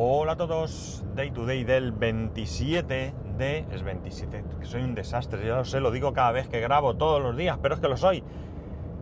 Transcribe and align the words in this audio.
Hola 0.00 0.34
a 0.34 0.36
todos, 0.36 1.02
Day 1.16 1.32
to 1.32 1.44
Day 1.44 1.64
del 1.64 1.90
27 1.90 3.14
de... 3.36 3.66
Es 3.72 3.82
27, 3.82 4.44
que 4.60 4.64
soy 4.64 4.82
un 4.82 4.94
desastre, 4.94 5.44
ya 5.44 5.56
lo 5.56 5.64
sé, 5.64 5.80
lo 5.80 5.90
digo 5.90 6.12
cada 6.12 6.30
vez 6.30 6.46
que 6.46 6.60
grabo 6.60 6.94
todos 6.94 7.20
los 7.20 7.36
días, 7.36 7.58
pero 7.60 7.74
es 7.74 7.80
que 7.80 7.88
lo 7.88 7.96
soy. 7.96 8.22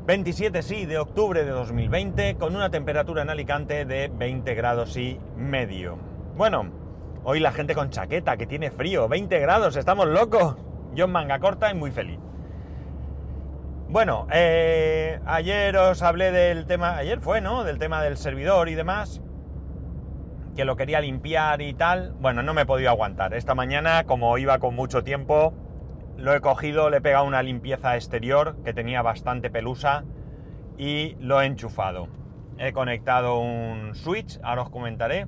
27, 0.07 0.63
sí, 0.63 0.87
de 0.87 0.97
octubre 0.97 1.45
de 1.45 1.51
2020, 1.51 2.37
con 2.37 2.57
una 2.57 2.71
temperatura 2.71 3.21
en 3.21 3.29
Alicante 3.29 3.85
de 3.85 4.09
20 4.09 4.55
grados 4.55 4.97
y 4.97 5.21
medio. 5.37 5.99
Bueno, 6.35 6.71
hoy 7.25 7.41
la 7.41 7.53
gente 7.53 7.75
con 7.75 7.91
chaqueta, 7.91 8.39
que 8.39 8.47
tiene 8.47 8.71
frío, 8.71 9.07
20 9.07 9.39
grados, 9.39 9.77
estamos 9.77 10.07
locos. 10.07 10.57
Yo 10.95 11.05
en 11.05 11.13
manga 11.13 11.39
corta 11.41 11.71
y 11.71 11.75
muy 11.75 11.91
feliz. 11.91 12.21
Bueno, 13.91 14.27
eh, 14.33 15.21
ayer 15.27 15.77
os 15.77 16.01
hablé 16.01 16.33
del 16.33 16.65
tema, 16.65 16.97
ayer 16.97 17.21
fue, 17.21 17.43
¿no? 17.43 17.65
Del 17.65 17.77
tema 17.77 18.03
del 18.03 18.17
servidor 18.17 18.71
y 18.71 18.75
demás 18.75 19.21
que 20.57 20.65
lo 20.65 20.75
quería 20.77 21.01
limpiar 21.01 21.61
y 21.61 21.75
tal, 21.75 22.13
bueno, 22.19 22.43
no 22.43 22.55
me 22.55 22.63
he 22.63 22.67
podido 22.67 22.91
aguantar. 22.91 23.35
Esta 23.35 23.55
mañana, 23.55 24.05
como 24.05 24.37
iba 24.39 24.59
con 24.59 24.75
mucho 24.75 25.05
tiempo, 25.05 25.53
lo 26.17 26.35
he 26.35 26.41
cogido, 26.41 26.89
le 26.89 26.97
he 26.97 27.01
pegado 27.01 27.25
una 27.25 27.43
limpieza 27.43 27.95
exterior 27.95 28.57
que 28.65 28.73
tenía 28.73 29.03
bastante 29.03 29.51
pelusa 29.51 30.05
y 30.79 31.15
lo 31.21 31.41
he 31.41 31.47
enchufado. 31.47 32.09
He 32.59 32.73
conectado 32.73 33.39
un 33.39 33.95
switch, 33.95 34.41
ahora 34.43 34.63
os 34.63 34.71
comentaré. 34.71 35.27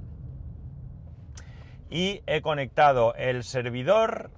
Y 1.91 2.23
he 2.27 2.41
conectado 2.41 3.15
el 3.15 3.45
servidor, 3.45 4.31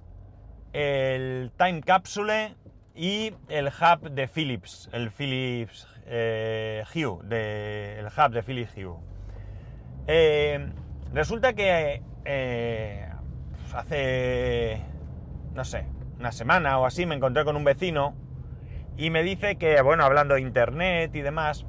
el 0.73 1.51
time 1.57 1.81
capsule 1.81 2.55
y 2.95 3.33
el 3.47 3.67
hub 3.67 4.09
de 4.11 4.27
Philips, 4.27 4.89
el 4.91 5.09
Philips 5.11 5.87
eh, 6.05 6.83
Hue, 6.93 7.97
el 7.97 8.07
hub 8.07 8.31
de 8.31 8.43
Philips 8.43 8.73
Hue. 8.75 8.97
Eh, 10.07 10.69
resulta 11.13 11.53
que 11.53 12.01
eh, 12.25 13.09
hace, 13.73 14.81
no 15.53 15.63
sé, 15.63 15.85
una 16.19 16.31
semana 16.31 16.79
o 16.79 16.85
así 16.85 17.05
me 17.05 17.15
encontré 17.15 17.43
con 17.43 17.55
un 17.55 17.63
vecino 17.63 18.15
y 18.97 19.09
me 19.09 19.23
dice 19.23 19.55
que, 19.55 19.81
bueno, 19.81 20.03
hablando 20.03 20.35
de 20.35 20.41
internet 20.41 21.15
y 21.15 21.21
demás, 21.21 21.65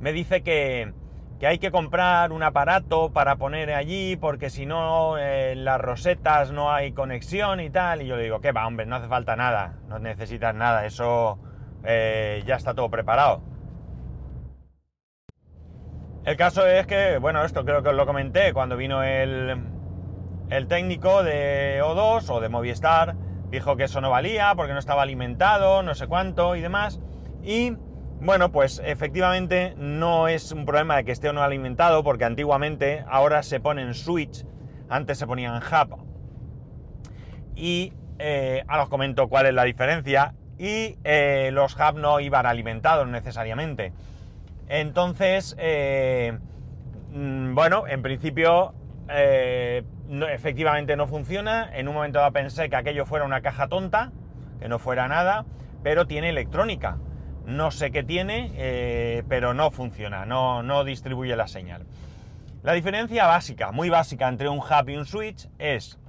me 0.00 0.12
dice 0.12 0.42
que, 0.42 0.92
que 1.38 1.46
hay 1.46 1.58
que 1.58 1.70
comprar 1.70 2.32
un 2.32 2.42
aparato 2.42 3.12
para 3.12 3.36
poner 3.36 3.72
allí 3.72 4.16
porque 4.16 4.50
si 4.50 4.66
no 4.66 5.18
en 5.18 5.64
las 5.64 5.80
rosetas 5.80 6.50
no 6.50 6.72
hay 6.72 6.92
conexión 6.92 7.60
y 7.60 7.70
tal. 7.70 8.02
Y 8.02 8.06
yo 8.06 8.16
le 8.16 8.24
digo, 8.24 8.40
¿qué 8.40 8.52
va, 8.52 8.66
hombre? 8.66 8.86
No 8.86 8.96
hace 8.96 9.08
falta 9.08 9.36
nada, 9.36 9.78
no 9.88 9.98
necesitas 9.98 10.54
nada, 10.54 10.86
eso 10.86 11.38
eh, 11.84 12.42
ya 12.46 12.56
está 12.56 12.74
todo 12.74 12.90
preparado. 12.90 13.42
El 16.26 16.36
caso 16.36 16.66
es 16.66 16.88
que, 16.88 17.18
bueno, 17.18 17.44
esto 17.44 17.64
creo 17.64 17.84
que 17.84 17.90
os 17.90 17.94
lo 17.94 18.04
comenté 18.04 18.52
cuando 18.52 18.76
vino 18.76 19.04
el, 19.04 19.62
el 20.50 20.66
técnico 20.66 21.22
de 21.22 21.80
O2 21.80 22.28
o 22.30 22.40
de 22.40 22.48
Movistar, 22.48 23.14
dijo 23.48 23.76
que 23.76 23.84
eso 23.84 24.00
no 24.00 24.10
valía 24.10 24.52
porque 24.56 24.72
no 24.72 24.80
estaba 24.80 25.02
alimentado, 25.02 25.84
no 25.84 25.94
sé 25.94 26.08
cuánto 26.08 26.56
y 26.56 26.60
demás. 26.60 26.98
Y 27.44 27.76
bueno, 28.20 28.50
pues 28.50 28.82
efectivamente 28.84 29.74
no 29.76 30.26
es 30.26 30.50
un 30.50 30.66
problema 30.66 30.96
de 30.96 31.04
que 31.04 31.12
esté 31.12 31.28
o 31.28 31.32
no 31.32 31.44
alimentado 31.44 32.02
porque 32.02 32.24
antiguamente 32.24 33.04
ahora 33.08 33.44
se 33.44 33.60
ponen 33.60 33.94
switch, 33.94 34.44
antes 34.88 35.18
se 35.18 35.28
ponían 35.28 35.62
hub. 35.62 35.96
Y 37.54 37.92
eh, 38.18 38.64
ahora 38.66 38.82
os 38.82 38.88
comento 38.88 39.28
cuál 39.28 39.46
es 39.46 39.54
la 39.54 39.62
diferencia. 39.62 40.34
Y 40.58 40.98
eh, 41.04 41.50
los 41.52 41.76
hub 41.76 41.98
no 41.98 42.18
iban 42.18 42.46
alimentados 42.46 43.06
necesariamente. 43.06 43.92
Entonces, 44.68 45.54
eh, 45.58 46.38
mm, 47.12 47.54
bueno, 47.54 47.86
en 47.86 48.02
principio, 48.02 48.74
eh, 49.08 49.84
no, 50.08 50.26
efectivamente 50.28 50.96
no 50.96 51.06
funciona. 51.06 51.70
En 51.76 51.88
un 51.88 51.94
momento 51.94 52.18
dado 52.18 52.32
pensé 52.32 52.68
que 52.68 52.76
aquello 52.76 53.06
fuera 53.06 53.24
una 53.24 53.40
caja 53.40 53.68
tonta, 53.68 54.12
que 54.60 54.68
no 54.68 54.78
fuera 54.78 55.08
nada, 55.08 55.44
pero 55.82 56.06
tiene 56.06 56.30
electrónica. 56.30 56.98
No 57.44 57.70
sé 57.70 57.92
qué 57.92 58.02
tiene, 58.02 58.50
eh, 58.56 59.22
pero 59.28 59.54
no 59.54 59.70
funciona, 59.70 60.26
no, 60.26 60.62
no 60.62 60.82
distribuye 60.82 61.36
la 61.36 61.46
señal. 61.46 61.86
La 62.64 62.72
diferencia 62.72 63.26
básica, 63.26 63.70
muy 63.70 63.88
básica 63.88 64.26
entre 64.26 64.48
un 64.48 64.58
hub 64.58 64.88
y 64.88 64.96
un 64.96 65.06
switch 65.06 65.48
es 65.58 66.00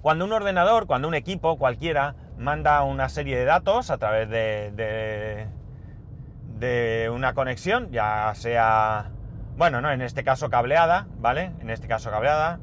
cuando 0.00 0.24
un 0.24 0.32
ordenador, 0.32 0.86
cuando 0.86 1.08
un 1.08 1.14
equipo 1.14 1.58
cualquiera 1.58 2.14
manda 2.38 2.82
una 2.84 3.10
serie 3.10 3.36
de 3.36 3.44
datos 3.44 3.90
a 3.90 3.98
través 3.98 4.30
de, 4.30 4.70
de 4.70 5.48
de 6.58 7.10
una 7.12 7.34
conexión, 7.34 7.90
ya 7.90 8.32
sea, 8.34 9.10
bueno, 9.56 9.80
no, 9.80 9.90
en 9.90 10.02
este 10.02 10.24
caso 10.24 10.50
cableada, 10.50 11.06
¿vale? 11.18 11.52
En 11.60 11.70
este 11.70 11.88
caso 11.88 12.10
cableada, 12.10 12.60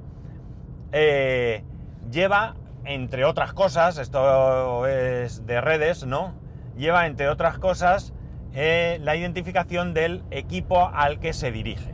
eh, 0.91 1.63
lleva, 2.11 2.55
entre 2.85 3.25
otras 3.25 3.53
cosas, 3.53 3.97
esto 3.97 4.87
es 4.87 5.45
de 5.45 5.61
redes, 5.61 6.05
¿no? 6.05 6.33
Lleva, 6.75 7.05
entre 7.05 7.29
otras 7.29 7.59
cosas, 7.59 8.13
eh, 8.53 8.99
la 9.01 9.15
identificación 9.15 9.93
del 9.93 10.23
equipo 10.31 10.89
al 10.93 11.19
que 11.19 11.33
se 11.33 11.51
dirige, 11.51 11.93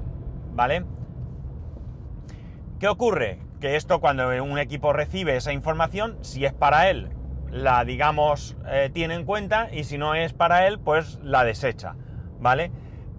¿vale? 0.54 0.86
¿Qué 2.80 2.88
ocurre? 2.88 3.40
Que 3.60 3.76
esto 3.76 4.00
cuando 4.00 4.30
un 4.42 4.58
equipo 4.58 4.94
recibe 4.94 5.36
esa 5.36 5.52
información, 5.52 6.18
si 6.22 6.46
es 6.46 6.54
para 6.54 6.90
él, 6.90 7.10
la, 7.52 7.84
digamos, 7.84 8.56
eh, 8.68 8.90
tiene 8.94 9.16
en 9.16 9.26
cuenta 9.26 9.70
y 9.72 9.84
si 9.84 9.98
no 9.98 10.16
es 10.16 10.34
para 10.34 10.68
él, 10.68 10.80
pues 10.80 11.20
la 11.24 11.44
desecha, 11.44 11.96
¿vale? 12.40 12.72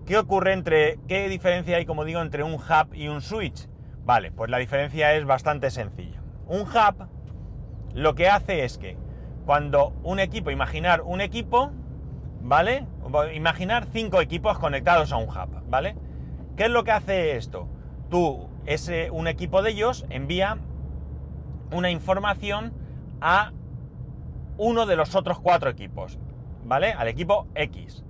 ¿Qué 0.06 0.18
ocurre 0.18 0.52
entre, 0.52 0.98
qué 1.08 1.28
diferencia 1.28 1.76
hay, 1.76 1.86
como 1.86 2.04
digo, 2.04 2.20
entre 2.20 2.42
un 2.42 2.54
hub 2.54 2.94
y 2.94 3.08
un 3.08 3.20
switch? 3.20 3.68
Vale, 4.04 4.32
pues 4.32 4.50
la 4.50 4.58
diferencia 4.58 5.14
es 5.14 5.24
bastante 5.24 5.70
sencilla. 5.70 6.20
Un 6.46 6.62
hub 6.62 7.08
lo 7.94 8.14
que 8.14 8.28
hace 8.28 8.64
es 8.64 8.78
que 8.78 8.96
cuando 9.46 9.92
un 10.02 10.20
equipo, 10.20 10.50
imaginar 10.50 11.02
un 11.02 11.20
equipo, 11.20 11.72
¿vale? 12.40 12.86
Imaginar 13.34 13.86
cinco 13.92 14.20
equipos 14.20 14.58
conectados 14.58 15.12
a 15.12 15.16
un 15.16 15.28
hub, 15.28 15.62
¿vale? 15.68 15.96
¿Qué 16.56 16.64
es 16.64 16.70
lo 16.70 16.84
que 16.84 16.92
hace 16.92 17.36
esto? 17.36 17.68
Tú, 18.10 18.48
ese, 18.66 19.10
un 19.10 19.28
equipo 19.28 19.62
de 19.62 19.70
ellos 19.70 20.06
envía 20.10 20.58
una 21.72 21.90
información 21.90 22.72
a 23.20 23.52
uno 24.60 24.84
de 24.84 24.94
los 24.94 25.14
otros 25.14 25.40
cuatro 25.40 25.70
equipos, 25.70 26.18
¿vale? 26.64 26.92
Al 26.92 27.08
equipo 27.08 27.46
X. 27.54 28.04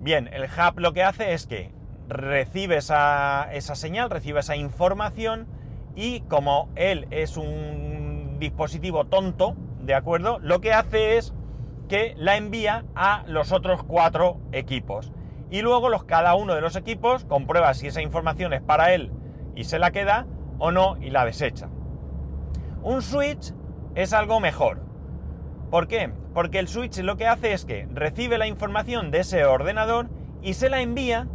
Bien, 0.00 0.30
el 0.32 0.44
hub 0.44 0.80
lo 0.80 0.94
que 0.94 1.02
hace 1.02 1.34
es 1.34 1.46
que 1.46 1.72
recibe 2.08 2.78
esa, 2.78 3.50
señal, 3.60 4.08
recibe 4.08 4.40
esa 4.40 4.56
información 4.56 5.46
y 5.94 6.20
como 6.22 6.70
él 6.74 7.06
es 7.10 7.36
un 7.36 8.38
dispositivo 8.38 9.04
tonto, 9.04 9.56
¿de 9.82 9.92
acuerdo? 9.92 10.38
Lo 10.38 10.62
que 10.62 10.72
hace 10.72 11.18
es 11.18 11.34
que 11.86 12.14
la 12.16 12.38
envía 12.38 12.86
a 12.94 13.24
los 13.26 13.52
otros 13.52 13.82
cuatro 13.84 14.38
equipos. 14.52 15.12
Y 15.50 15.60
luego 15.60 15.90
los, 15.90 16.04
cada 16.04 16.34
uno 16.34 16.54
de 16.54 16.62
los 16.62 16.76
equipos 16.76 17.26
comprueba 17.26 17.74
si 17.74 17.88
esa 17.88 18.00
información 18.00 18.54
es 18.54 18.62
para 18.62 18.94
él 18.94 19.12
y 19.54 19.64
se 19.64 19.78
la 19.78 19.90
queda 19.90 20.26
o 20.58 20.72
no 20.72 20.96
y 20.96 21.10
la 21.10 21.26
desecha. 21.26 21.68
Un 22.82 23.02
switch 23.02 23.52
es 23.94 24.14
algo 24.14 24.40
mejor. 24.40 24.93
¿Por 25.74 25.88
qué? 25.88 26.12
Porque 26.32 26.60
el 26.60 26.68
switch 26.68 27.00
lo 27.00 27.16
que 27.16 27.26
hace 27.26 27.52
es 27.52 27.64
que 27.64 27.88
recibe 27.92 28.38
la 28.38 28.46
información 28.46 29.10
de 29.10 29.18
ese 29.18 29.44
ordenador 29.44 30.08
y 30.40 30.54
se 30.54 30.70
la 30.70 30.80
envía 30.80 31.26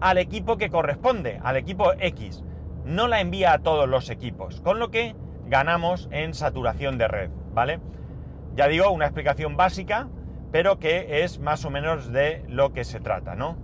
al 0.00 0.18
equipo 0.18 0.56
que 0.56 0.68
corresponde, 0.68 1.38
al 1.44 1.56
equipo 1.56 1.92
X. 2.00 2.42
No 2.84 3.06
la 3.06 3.20
envía 3.20 3.52
a 3.52 3.60
todos 3.60 3.88
los 3.88 4.10
equipos, 4.10 4.60
con 4.62 4.80
lo 4.80 4.90
que 4.90 5.14
ganamos 5.46 6.08
en 6.10 6.34
saturación 6.34 6.98
de 6.98 7.06
red, 7.06 7.30
¿vale? 7.54 7.78
Ya 8.56 8.66
digo, 8.66 8.90
una 8.90 9.04
explicación 9.04 9.56
básica, 9.56 10.08
pero 10.50 10.80
que 10.80 11.22
es 11.22 11.38
más 11.38 11.64
o 11.64 11.70
menos 11.70 12.10
de 12.10 12.44
lo 12.48 12.72
que 12.72 12.82
se 12.82 12.98
trata, 12.98 13.36
¿no? 13.36 13.58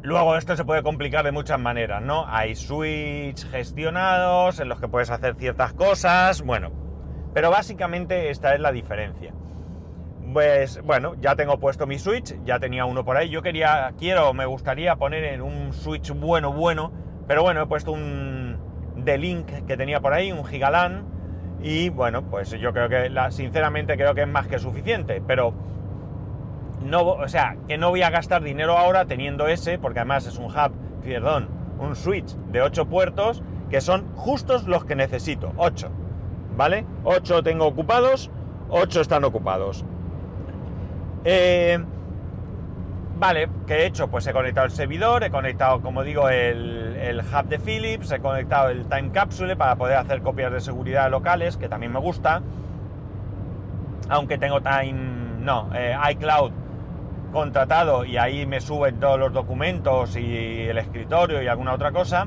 Luego 0.00 0.36
esto 0.36 0.56
se 0.56 0.64
puede 0.64 0.82
complicar 0.82 1.26
de 1.26 1.32
muchas 1.32 1.60
maneras, 1.60 2.00
¿no? 2.00 2.24
Hay 2.28 2.54
switch 2.54 3.46
gestionados 3.50 4.58
en 4.58 4.70
los 4.70 4.80
que 4.80 4.88
puedes 4.88 5.10
hacer 5.10 5.34
ciertas 5.34 5.74
cosas, 5.74 6.40
bueno, 6.40 6.88
pero 7.34 7.50
básicamente 7.50 8.30
esta 8.30 8.54
es 8.54 8.60
la 8.60 8.72
diferencia. 8.72 9.32
Pues 10.32 10.80
bueno, 10.82 11.14
ya 11.20 11.34
tengo 11.34 11.58
puesto 11.58 11.86
mi 11.86 11.98
Switch, 11.98 12.36
ya 12.44 12.58
tenía 12.58 12.84
uno 12.84 13.04
por 13.04 13.16
ahí. 13.16 13.28
Yo 13.28 13.42
quería, 13.42 13.92
quiero, 13.98 14.32
me 14.32 14.46
gustaría 14.46 14.96
poner 14.96 15.24
en 15.24 15.42
un 15.42 15.72
Switch 15.72 16.12
bueno, 16.12 16.52
bueno, 16.52 16.92
pero 17.26 17.42
bueno, 17.42 17.62
he 17.62 17.66
puesto 17.66 17.92
un 17.92 18.58
de 18.96 19.18
Link 19.18 19.46
que 19.66 19.76
tenía 19.76 20.00
por 20.00 20.12
ahí, 20.12 20.30
un 20.30 20.44
Gigalan, 20.44 21.04
y 21.62 21.90
bueno, 21.90 22.22
pues 22.22 22.50
yo 22.50 22.72
creo 22.72 22.88
que, 22.88 23.10
la, 23.10 23.30
sinceramente 23.30 23.96
creo 23.96 24.14
que 24.14 24.22
es 24.22 24.28
más 24.28 24.46
que 24.46 24.58
suficiente, 24.58 25.22
pero 25.26 25.52
no, 26.82 27.02
o 27.02 27.28
sea, 27.28 27.56
que 27.68 27.76
no 27.76 27.90
voy 27.90 28.02
a 28.02 28.10
gastar 28.10 28.42
dinero 28.42 28.78
ahora 28.78 29.04
teniendo 29.04 29.46
ese, 29.48 29.78
porque 29.78 30.00
además 30.00 30.26
es 30.26 30.38
un 30.38 30.46
hub, 30.46 30.72
perdón, 31.02 31.48
un 31.78 31.96
Switch 31.96 32.34
de 32.50 32.62
8 32.62 32.86
puertos, 32.86 33.42
que 33.68 33.80
son 33.80 34.14
justos 34.14 34.66
los 34.66 34.84
que 34.84 34.96
necesito, 34.96 35.52
8. 35.56 35.90
¿Vale? 36.60 36.84
8 37.04 37.42
tengo 37.42 37.66
ocupados, 37.66 38.30
8 38.68 39.00
están 39.00 39.24
ocupados. 39.24 39.82
Eh, 41.24 41.82
Vale, 43.18 43.48
¿qué 43.66 43.74
he 43.74 43.86
hecho? 43.86 44.08
Pues 44.08 44.26
he 44.26 44.32
conectado 44.34 44.66
el 44.66 44.72
servidor, 44.72 45.24
he 45.24 45.30
conectado, 45.30 45.80
como 45.80 46.02
digo, 46.02 46.28
el, 46.28 47.22
hub 47.22 47.48
de 47.48 47.58
Philips, 47.58 48.12
he 48.12 48.20
conectado 48.20 48.68
el 48.68 48.86
Time 48.86 49.10
Capsule 49.10 49.56
para 49.56 49.76
poder 49.76 49.96
hacer 49.96 50.20
copias 50.20 50.52
de 50.52 50.60
seguridad 50.60 51.10
locales, 51.10 51.56
que 51.56 51.68
también 51.68 51.92
me 51.92 51.98
gusta. 51.98 52.42
Aunque 54.10 54.36
tengo 54.36 54.60
Time, 54.60 55.38
no, 55.40 55.70
eh, 55.74 55.96
iCloud 56.12 56.52
contratado 57.32 58.04
y 58.04 58.18
ahí 58.18 58.44
me 58.44 58.60
suben 58.60 59.00
todos 59.00 59.18
los 59.18 59.32
documentos 59.32 60.16
y 60.16 60.66
el 60.68 60.76
escritorio 60.76 61.42
y 61.42 61.46
alguna 61.46 61.72
otra 61.72 61.92
cosa. 61.92 62.26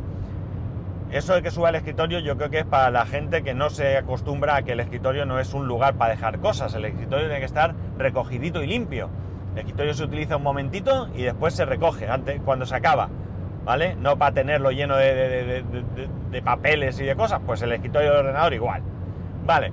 Eso 1.14 1.36
de 1.36 1.44
que 1.44 1.52
suba 1.52 1.70
el 1.70 1.76
escritorio 1.76 2.18
yo 2.18 2.38
creo 2.38 2.50
que 2.50 2.60
es 2.60 2.66
para 2.66 2.90
la 2.90 3.06
gente 3.06 3.44
que 3.44 3.54
no 3.54 3.70
se 3.70 3.98
acostumbra 3.98 4.56
a 4.56 4.62
que 4.64 4.72
el 4.72 4.80
escritorio 4.80 5.28
no 5.28 5.40
es 5.40 5.54
un 5.54 5.68
lugar 5.68 5.94
para 5.94 6.16
dejar 6.16 6.40
cosas. 6.40 6.74
El 6.74 6.86
escritorio 6.86 7.28
tiene 7.28 7.40
que 7.40 7.46
estar 7.46 7.76
recogidito 8.00 8.64
y 8.64 8.68
limpio. 8.68 9.10
El 9.54 9.60
escritorio 9.60 9.94
se 9.94 10.04
utiliza 10.06 10.38
un 10.38 10.44
momentito 10.44 11.10
y 11.16 11.22
después 11.22 11.54
se 11.54 11.66
recoge 11.66 12.10
antes, 12.10 12.42
cuando 12.44 12.66
se 12.66 12.76
acaba. 12.76 13.10
¿Vale? 13.64 13.96
No 13.96 14.18
para 14.18 14.34
tenerlo 14.34 14.72
lleno 14.72 14.98
de, 14.98 15.64
de 16.32 16.42
papeles 16.42 17.00
y 17.00 17.04
de 17.04 17.16
cosas, 17.16 17.42
pues 17.46 17.62
el 17.62 17.72
escritorio 17.74 18.10
del 18.10 18.20
ordenador 18.22 18.54
igual. 18.56 18.82
Vale. 19.46 19.72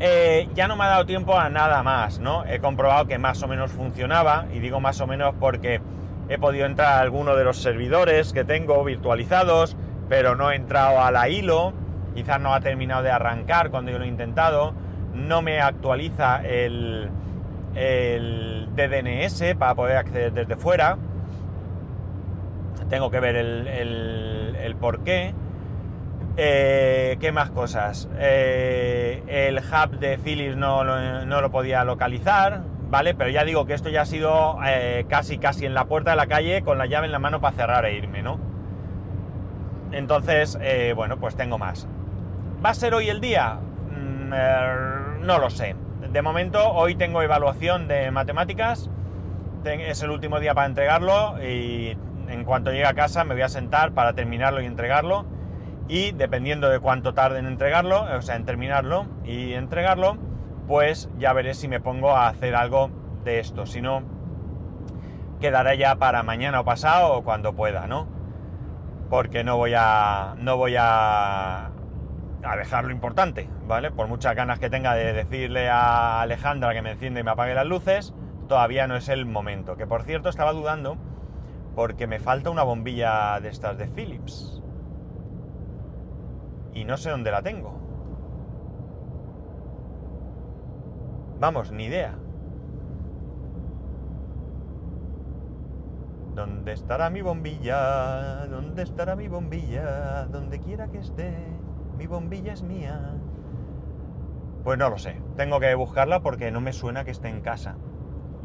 Eh, 0.00 0.48
ya 0.54 0.66
no 0.66 0.74
me 0.74 0.82
ha 0.82 0.88
dado 0.88 1.06
tiempo 1.06 1.38
a 1.38 1.48
nada 1.48 1.84
más, 1.84 2.18
¿no? 2.18 2.44
He 2.44 2.58
comprobado 2.58 3.06
que 3.06 3.18
más 3.18 3.40
o 3.44 3.46
menos 3.46 3.70
funcionaba, 3.70 4.46
y 4.52 4.58
digo 4.58 4.80
más 4.80 5.00
o 5.00 5.06
menos 5.06 5.32
porque 5.38 5.80
he 6.28 6.38
podido 6.38 6.66
entrar 6.66 6.94
a 6.94 7.00
alguno 7.00 7.36
de 7.36 7.44
los 7.44 7.58
servidores 7.58 8.32
que 8.32 8.44
tengo 8.44 8.82
virtualizados, 8.84 9.76
pero 10.08 10.34
no 10.34 10.50
he 10.50 10.56
entrado 10.56 11.00
a 11.00 11.10
la 11.10 11.28
hilo, 11.28 11.72
quizás 12.14 12.40
no 12.40 12.54
ha 12.54 12.60
terminado 12.60 13.02
de 13.02 13.10
arrancar 13.10 13.70
cuando 13.70 13.90
yo 13.90 13.98
lo 13.98 14.04
he 14.04 14.08
intentado, 14.08 14.74
no 15.14 15.42
me 15.42 15.60
actualiza 15.60 16.42
el, 16.44 17.10
el 17.74 18.68
DDNS 18.74 19.54
para 19.58 19.74
poder 19.74 19.96
acceder 19.96 20.32
desde 20.32 20.56
fuera, 20.56 20.96
tengo 22.88 23.10
que 23.10 23.20
ver 23.20 23.36
el, 23.36 23.66
el, 23.68 24.56
el 24.60 24.76
por 24.76 25.00
qué. 25.00 25.34
Eh, 26.36 27.18
¿Qué 27.20 27.32
más 27.32 27.50
cosas? 27.50 28.08
Eh, 28.18 29.22
el 29.26 29.58
hub 29.58 29.98
de 29.98 30.18
Philips 30.18 30.56
no, 30.56 30.84
lo 30.84 31.50
podía 31.50 31.84
localizar, 31.84 32.62
¿vale? 32.92 33.14
Pero 33.14 33.30
ya 33.30 33.42
digo 33.42 33.64
que 33.64 33.72
esto 33.72 33.88
ya 33.88 34.02
ha 34.02 34.06
sido 34.06 34.58
eh, 34.66 35.06
casi 35.08 35.38
casi 35.38 35.64
en 35.64 35.72
la 35.72 35.86
puerta 35.86 36.10
de 36.10 36.16
la 36.16 36.26
calle 36.26 36.62
con 36.62 36.76
la 36.76 36.84
llave 36.84 37.06
en 37.06 37.12
la 37.12 37.18
mano 37.18 37.40
para 37.40 37.56
cerrar 37.56 37.86
e 37.86 37.96
irme, 37.96 38.22
¿no? 38.22 38.38
Entonces, 39.90 40.58
bueno, 40.94 41.16
pues 41.18 41.34
tengo 41.34 41.58
más. 41.58 41.88
¿Va 42.64 42.70
a 42.70 42.74
ser 42.74 42.94
hoy 42.94 43.08
el 43.08 43.20
día? 43.20 43.54
Mm, 43.54 45.26
no 45.26 45.38
lo 45.38 45.50
sé. 45.50 45.74
De 46.12 46.22
momento, 46.22 46.70
hoy 46.72 46.94
tengo 46.94 47.22
evaluación 47.22 47.88
de 47.88 48.10
matemáticas. 48.10 48.90
Es 49.64 50.02
el 50.02 50.10
último 50.10 50.38
día 50.38 50.54
para 50.54 50.66
entregarlo 50.66 51.42
y 51.42 51.96
en 52.28 52.44
cuanto 52.44 52.72
llegue 52.72 52.86
a 52.86 52.94
casa 52.94 53.24
me 53.24 53.34
voy 53.34 53.42
a 53.42 53.48
sentar 53.48 53.92
para 53.92 54.12
terminarlo 54.12 54.60
y 54.60 54.66
entregarlo 54.66 55.24
y 55.88 56.12
dependiendo 56.12 56.68
de 56.68 56.80
cuánto 56.80 57.14
tarde 57.14 57.38
en 57.38 57.46
entregarlo, 57.46 58.04
o 58.16 58.22
sea, 58.22 58.36
en 58.36 58.44
terminarlo 58.44 59.06
y 59.24 59.52
entregarlo, 59.52 60.16
pues 60.66 61.10
ya 61.18 61.32
veré 61.32 61.54
si 61.54 61.68
me 61.68 61.80
pongo 61.80 62.10
a 62.10 62.28
hacer 62.28 62.54
algo 62.54 62.90
de 63.24 63.38
esto. 63.38 63.66
Si 63.66 63.80
no, 63.80 64.02
quedará 65.40 65.74
ya 65.74 65.96
para 65.96 66.22
mañana 66.22 66.60
o 66.60 66.64
pasado 66.64 67.14
o 67.14 67.24
cuando 67.24 67.54
pueda, 67.54 67.86
¿no? 67.86 68.06
Porque 69.10 69.44
no 69.44 69.56
voy 69.56 69.74
a. 69.76 70.34
no 70.38 70.56
voy 70.56 70.76
a. 70.78 71.66
a 72.44 72.56
dejar 72.56 72.84
lo 72.84 72.92
importante, 72.92 73.48
¿vale? 73.66 73.90
Por 73.90 74.08
muchas 74.08 74.34
ganas 74.34 74.58
que 74.58 74.70
tenga 74.70 74.94
de 74.94 75.12
decirle 75.12 75.68
a 75.68 76.22
Alejandra 76.22 76.72
que 76.72 76.82
me 76.82 76.92
enciende 76.92 77.20
y 77.20 77.24
me 77.24 77.32
apague 77.32 77.54
las 77.54 77.66
luces, 77.66 78.14
todavía 78.48 78.86
no 78.86 78.96
es 78.96 79.08
el 79.08 79.26
momento. 79.26 79.76
Que 79.76 79.86
por 79.86 80.04
cierto 80.04 80.28
estaba 80.28 80.52
dudando 80.52 80.96
porque 81.74 82.06
me 82.06 82.18
falta 82.18 82.50
una 82.50 82.62
bombilla 82.62 83.40
de 83.40 83.48
estas 83.48 83.78
de 83.78 83.86
Philips 83.86 84.62
y 86.74 86.84
no 86.84 86.96
sé 86.96 87.10
dónde 87.10 87.30
la 87.30 87.42
tengo. 87.42 87.80
Vamos, 91.42 91.72
ni 91.72 91.86
idea. 91.86 92.14
¿Dónde 96.36 96.72
estará 96.72 97.10
mi 97.10 97.20
bombilla? 97.20 98.46
¿Dónde 98.46 98.84
estará 98.84 99.16
mi 99.16 99.26
bombilla? 99.26 100.26
Donde 100.26 100.60
quiera 100.60 100.86
que 100.86 100.98
esté, 100.98 101.34
mi 101.98 102.06
bombilla 102.06 102.52
es 102.52 102.62
mía. 102.62 103.16
Pues 104.62 104.78
no 104.78 104.88
lo 104.88 104.98
sé. 104.98 105.20
Tengo 105.36 105.58
que 105.58 105.74
buscarla 105.74 106.22
porque 106.22 106.52
no 106.52 106.60
me 106.60 106.72
suena 106.72 107.04
que 107.04 107.10
esté 107.10 107.28
en 107.28 107.40
casa. 107.40 107.74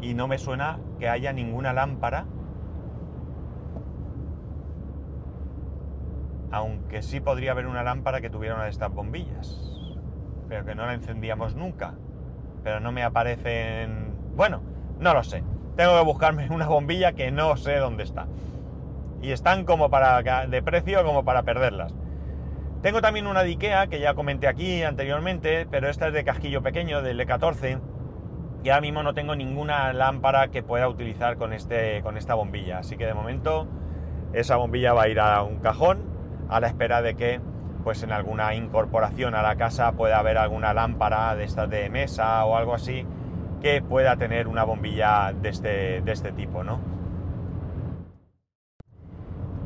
Y 0.01 0.15
no 0.15 0.27
me 0.27 0.39
suena 0.39 0.79
que 0.97 1.07
haya 1.07 1.31
ninguna 1.33 1.73
lámpara 1.73 2.25
aunque 6.49 7.03
sí 7.03 7.19
podría 7.19 7.51
haber 7.51 7.67
una 7.67 7.83
lámpara 7.83 8.21
que 8.21 8.31
tuviera 8.31 8.55
una 8.55 8.63
de 8.63 8.71
estas 8.71 8.91
bombillas, 8.91 10.01
pero 10.47 10.65
que 10.65 10.73
no 10.73 10.87
la 10.87 10.93
encendíamos 10.93 11.55
nunca, 11.55 11.93
pero 12.67 12.81
no 12.81 12.91
me 12.91 13.01
aparecen... 13.01 14.13
Bueno, 14.35 14.61
no 14.99 15.13
lo 15.13 15.23
sé, 15.23 15.41
tengo 15.77 15.97
que 15.97 16.03
buscarme 16.03 16.49
una 16.51 16.67
bombilla 16.67 17.13
que 17.13 17.31
no 17.31 17.55
sé 17.55 17.77
dónde 17.77 18.03
está. 18.03 18.27
Y 19.21 19.31
están 19.31 19.63
como 19.63 19.89
para 19.89 20.21
de 20.47 20.61
precio 20.61 21.01
como 21.05 21.23
para 21.23 21.43
perderlas. 21.43 21.95
Tengo 22.81 22.99
también 22.99 23.25
una 23.25 23.43
de 23.43 23.57
que 23.57 24.01
ya 24.01 24.15
comenté 24.15 24.49
aquí 24.49 24.83
anteriormente, 24.83 25.65
pero 25.71 25.87
esta 25.87 26.09
es 26.09 26.13
de 26.13 26.25
casquillo 26.25 26.61
pequeño, 26.61 27.01
del 27.01 27.21
E14, 27.21 27.79
y 28.65 28.69
ahora 28.69 28.81
mismo 28.81 29.01
no 29.01 29.13
tengo 29.13 29.33
ninguna 29.33 29.93
lámpara 29.93 30.49
que 30.49 30.61
pueda 30.61 30.89
utilizar 30.89 31.37
con, 31.37 31.53
este, 31.53 32.01
con 32.01 32.17
esta 32.17 32.35
bombilla. 32.35 32.79
Así 32.79 32.97
que 32.97 33.05
de 33.05 33.13
momento 33.13 33.65
esa 34.33 34.57
bombilla 34.57 34.91
va 34.91 35.03
a 35.03 35.07
ir 35.07 35.21
a 35.21 35.41
un 35.41 35.59
cajón 35.59 36.03
a 36.49 36.59
la 36.59 36.67
espera 36.67 37.01
de 37.01 37.15
que 37.15 37.39
pues 37.87 38.03
en 38.03 38.11
alguna 38.11 38.53
incorporación 38.53 39.33
a 39.33 39.41
la 39.41 39.55
casa 39.55 39.93
pueda 39.93 40.19
haber 40.19 40.37
alguna 40.37 40.73
lámpara 40.73 41.37
de 41.37 41.45
estas 41.45 41.69
de 41.69 41.89
mesa 41.89 42.43
o 42.43 42.57
algo 42.57 42.73
así 42.73 43.05
que 43.61 43.81
pueda 43.81 44.17
tener 44.17 44.49
una 44.49 44.65
bombilla 44.65 45.31
de 45.31 45.47
este, 45.47 46.01
de 46.01 46.11
este 46.11 46.33
tipo, 46.33 46.65
¿no? 46.65 46.81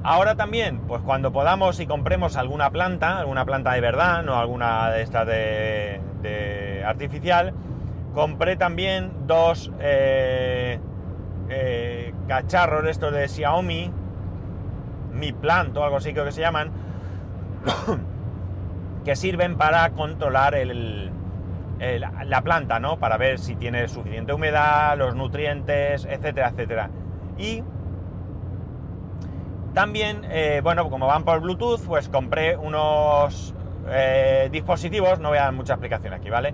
Ahora 0.03 0.35
también, 0.35 0.81
pues 0.81 1.01
cuando 1.01 1.31
podamos 1.31 1.79
y 1.79 1.88
compremos 1.88 2.38
alguna 2.38 2.69
planta, 2.69 3.18
alguna 3.18 3.44
planta 3.44 3.73
de 3.73 3.81
verdad, 3.81 4.21
no 4.21 4.38
alguna 4.38 4.91
de 4.91 5.01
estas 5.01 5.25
de, 5.25 6.83
artificial, 6.85 7.56
compré 8.13 8.56
también 8.56 9.25
dos 9.25 9.71
eh, 9.79 10.79
eh, 11.50 12.13
cacharros 12.27 12.88
estos 12.88 13.12
de 13.13 13.27
Xiaomi 13.27 13.91
mi 15.11 15.33
Plant 15.33 15.75
o 15.75 15.83
algo 15.83 15.97
así 15.97 16.13
creo 16.13 16.25
que 16.25 16.31
se 16.31 16.42
llaman, 16.42 16.71
que 19.03 19.15
sirven 19.15 19.57
para 19.57 19.89
controlar 19.91 20.55
el, 20.55 21.11
la 22.25 22.41
planta, 22.41 22.79
¿no? 22.79 22.97
Para 22.97 23.17
ver 23.17 23.39
si 23.39 23.55
tiene 23.55 23.87
suficiente 23.87 24.33
humedad, 24.33 24.97
los 24.97 25.15
nutrientes, 25.15 26.05
etcétera, 26.05 26.49
etcétera. 26.49 26.89
Y 27.37 27.63
también, 29.73 30.21
eh, 30.29 30.61
bueno, 30.63 30.89
como 30.89 31.07
van 31.07 31.23
por 31.23 31.39
Bluetooth, 31.39 31.81
pues 31.85 32.09
compré 32.09 32.57
unos 32.57 33.55
eh, 33.89 34.49
dispositivos, 34.51 35.19
no 35.19 35.29
voy 35.29 35.39
a 35.39 35.43
dar 35.43 35.53
mucha 35.53 35.73
explicación 35.73 36.13
aquí, 36.13 36.29
¿vale? 36.29 36.53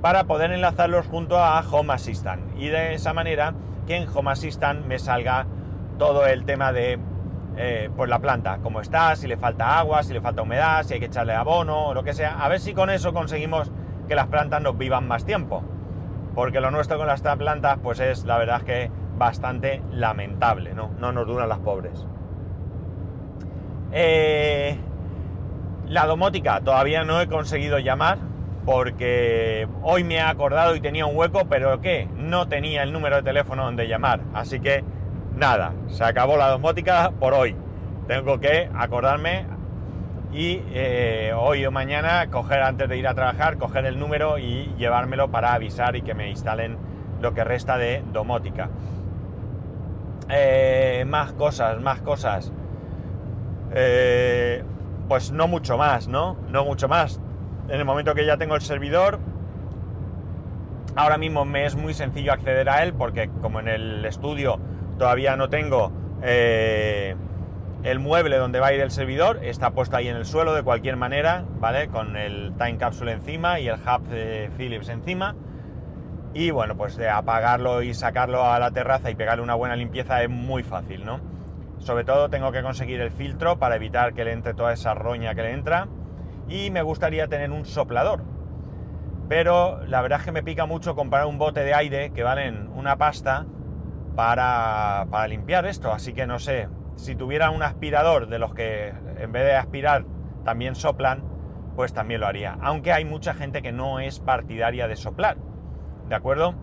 Para 0.00 0.24
poder 0.24 0.52
enlazarlos 0.52 1.06
junto 1.06 1.38
a 1.38 1.60
Home 1.60 1.92
Assistant. 1.92 2.56
Y 2.56 2.68
de 2.68 2.94
esa 2.94 3.12
manera 3.12 3.54
que 3.86 3.96
en 3.96 4.08
Home 4.14 4.30
Assistant 4.30 4.86
me 4.86 4.98
salga 4.98 5.46
todo 5.98 6.26
el 6.26 6.44
tema 6.44 6.72
de 6.72 6.98
eh, 7.56 7.90
pues 7.96 8.08
la 8.08 8.18
planta, 8.18 8.58
cómo 8.62 8.80
está, 8.80 9.14
si 9.16 9.26
le 9.26 9.36
falta 9.36 9.78
agua, 9.78 10.02
si 10.02 10.12
le 10.12 10.20
falta 10.20 10.42
humedad, 10.42 10.82
si 10.84 10.94
hay 10.94 11.00
que 11.00 11.06
echarle 11.06 11.34
abono 11.34 11.88
o 11.88 11.94
lo 11.94 12.02
que 12.02 12.12
sea. 12.12 12.42
A 12.42 12.48
ver 12.48 12.60
si 12.60 12.74
con 12.74 12.90
eso 12.90 13.12
conseguimos 13.12 13.70
que 14.08 14.14
las 14.14 14.28
plantas 14.28 14.62
nos 14.62 14.76
vivan 14.78 15.06
más 15.06 15.24
tiempo. 15.24 15.62
Porque 16.34 16.60
lo 16.60 16.70
nuestro 16.70 16.96
con 16.96 17.06
las 17.06 17.20
plantas, 17.20 17.78
pues 17.82 18.00
es 18.00 18.24
la 18.24 18.38
verdad 18.38 18.62
que 18.62 18.90
bastante 19.18 19.82
lamentable, 19.92 20.74
¿no? 20.74 20.90
No 20.98 21.12
nos 21.12 21.26
duran 21.26 21.48
las 21.48 21.58
pobres. 21.58 22.06
Eh, 23.92 24.78
la 25.86 26.06
domótica 26.06 26.60
todavía 26.62 27.04
no 27.04 27.20
he 27.20 27.26
conseguido 27.26 27.78
llamar 27.78 28.18
porque 28.64 29.68
hoy 29.82 30.04
me 30.04 30.14
he 30.14 30.20
acordado 30.20 30.74
y 30.74 30.80
tenía 30.80 31.04
un 31.04 31.16
hueco, 31.16 31.46
pero 31.48 31.80
que 31.80 32.08
no 32.16 32.48
tenía 32.48 32.82
el 32.82 32.92
número 32.92 33.16
de 33.16 33.22
teléfono 33.22 33.64
donde 33.64 33.88
llamar. 33.88 34.20
Así 34.32 34.60
que 34.60 34.84
nada, 35.36 35.72
se 35.88 36.04
acabó 36.04 36.36
la 36.36 36.48
domótica 36.48 37.12
por 37.18 37.34
hoy. 37.34 37.56
Tengo 38.06 38.40
que 38.40 38.68
acordarme 38.74 39.46
y 40.32 40.62
eh, 40.72 41.32
hoy 41.36 41.64
o 41.66 41.70
mañana 41.70 42.28
coger 42.30 42.62
antes 42.62 42.88
de 42.88 42.96
ir 42.96 43.06
a 43.06 43.14
trabajar, 43.14 43.58
coger 43.58 43.84
el 43.86 43.98
número 43.98 44.38
y 44.38 44.72
llevármelo 44.78 45.30
para 45.30 45.52
avisar 45.52 45.96
y 45.96 46.02
que 46.02 46.14
me 46.14 46.30
instalen 46.30 46.76
lo 47.20 47.34
que 47.34 47.44
resta 47.44 47.76
de 47.76 48.02
domótica. 48.12 48.70
Eh, 50.28 51.04
más 51.06 51.32
cosas, 51.32 51.80
más 51.80 52.00
cosas. 52.00 52.52
Eh, 53.74 54.64
pues 55.08 55.32
no 55.32 55.48
mucho 55.48 55.76
más, 55.76 56.08
¿no? 56.08 56.36
No 56.48 56.64
mucho 56.64 56.88
más. 56.88 57.20
En 57.68 57.78
el 57.78 57.84
momento 57.84 58.14
que 58.14 58.24
ya 58.24 58.36
tengo 58.36 58.54
el 58.54 58.62
servidor, 58.62 59.18
Ahora 60.94 61.16
mismo 61.16 61.44
me 61.46 61.64
es 61.64 61.74
muy 61.74 61.94
sencillo 61.94 62.32
acceder 62.32 62.68
a 62.68 62.82
él 62.82 62.92
porque 62.92 63.30
como 63.40 63.60
en 63.60 63.68
el 63.68 64.04
estudio 64.04 64.58
todavía 65.02 65.34
no 65.34 65.48
tengo 65.48 65.90
eh, 66.22 67.16
el 67.82 67.98
mueble 67.98 68.36
donde 68.36 68.60
va 68.60 68.68
a 68.68 68.72
ir 68.72 68.80
el 68.80 68.92
servidor, 68.92 69.40
está 69.42 69.72
puesto 69.72 69.96
ahí 69.96 70.06
en 70.06 70.14
el 70.14 70.24
suelo 70.24 70.54
de 70.54 70.62
cualquier 70.62 70.94
manera, 70.94 71.44
¿vale? 71.58 71.88
Con 71.88 72.16
el 72.16 72.52
time 72.56 72.76
capsule 72.76 73.10
encima 73.10 73.58
y 73.58 73.66
el 73.66 73.74
hub 73.74 74.06
de 74.06 74.48
Philips 74.56 74.88
encima. 74.90 75.34
Y 76.34 76.52
bueno, 76.52 76.76
pues 76.76 76.96
de 76.96 77.08
apagarlo 77.08 77.82
y 77.82 77.94
sacarlo 77.94 78.44
a 78.44 78.60
la 78.60 78.70
terraza 78.70 79.10
y 79.10 79.16
pegarle 79.16 79.42
una 79.42 79.56
buena 79.56 79.74
limpieza 79.74 80.22
es 80.22 80.30
muy 80.30 80.62
fácil, 80.62 81.04
¿no? 81.04 81.18
Sobre 81.78 82.04
todo 82.04 82.30
tengo 82.30 82.52
que 82.52 82.62
conseguir 82.62 83.00
el 83.00 83.10
filtro 83.10 83.58
para 83.58 83.74
evitar 83.74 84.14
que 84.14 84.24
le 84.24 84.30
entre 84.30 84.54
toda 84.54 84.72
esa 84.72 84.94
roña 84.94 85.34
que 85.34 85.42
le 85.42 85.50
entra. 85.50 85.88
Y 86.48 86.70
me 86.70 86.82
gustaría 86.82 87.26
tener 87.26 87.50
un 87.50 87.64
soplador. 87.64 88.22
Pero 89.28 89.84
la 89.84 90.00
verdad 90.00 90.20
es 90.20 90.26
que 90.26 90.32
me 90.32 90.44
pica 90.44 90.66
mucho 90.66 90.94
comprar 90.94 91.26
un 91.26 91.38
bote 91.38 91.64
de 91.64 91.74
aire 91.74 92.12
que 92.12 92.22
valen 92.22 92.68
una 92.76 92.98
pasta 92.98 93.46
para, 94.14 95.06
para 95.10 95.28
limpiar 95.28 95.66
esto. 95.66 95.92
Así 95.92 96.12
que 96.12 96.26
no 96.26 96.38
sé, 96.38 96.68
si 96.96 97.14
tuviera 97.14 97.50
un 97.50 97.62
aspirador 97.62 98.28
de 98.28 98.38
los 98.38 98.54
que 98.54 98.92
en 99.18 99.32
vez 99.32 99.44
de 99.44 99.56
aspirar 99.56 100.04
también 100.44 100.74
soplan, 100.74 101.22
pues 101.76 101.92
también 101.92 102.20
lo 102.20 102.26
haría. 102.26 102.58
Aunque 102.60 102.92
hay 102.92 103.04
mucha 103.04 103.34
gente 103.34 103.62
que 103.62 103.72
no 103.72 104.00
es 104.00 104.20
partidaria 104.20 104.88
de 104.88 104.96
soplar. 104.96 105.36
¿De 106.08 106.14
acuerdo? 106.14 106.54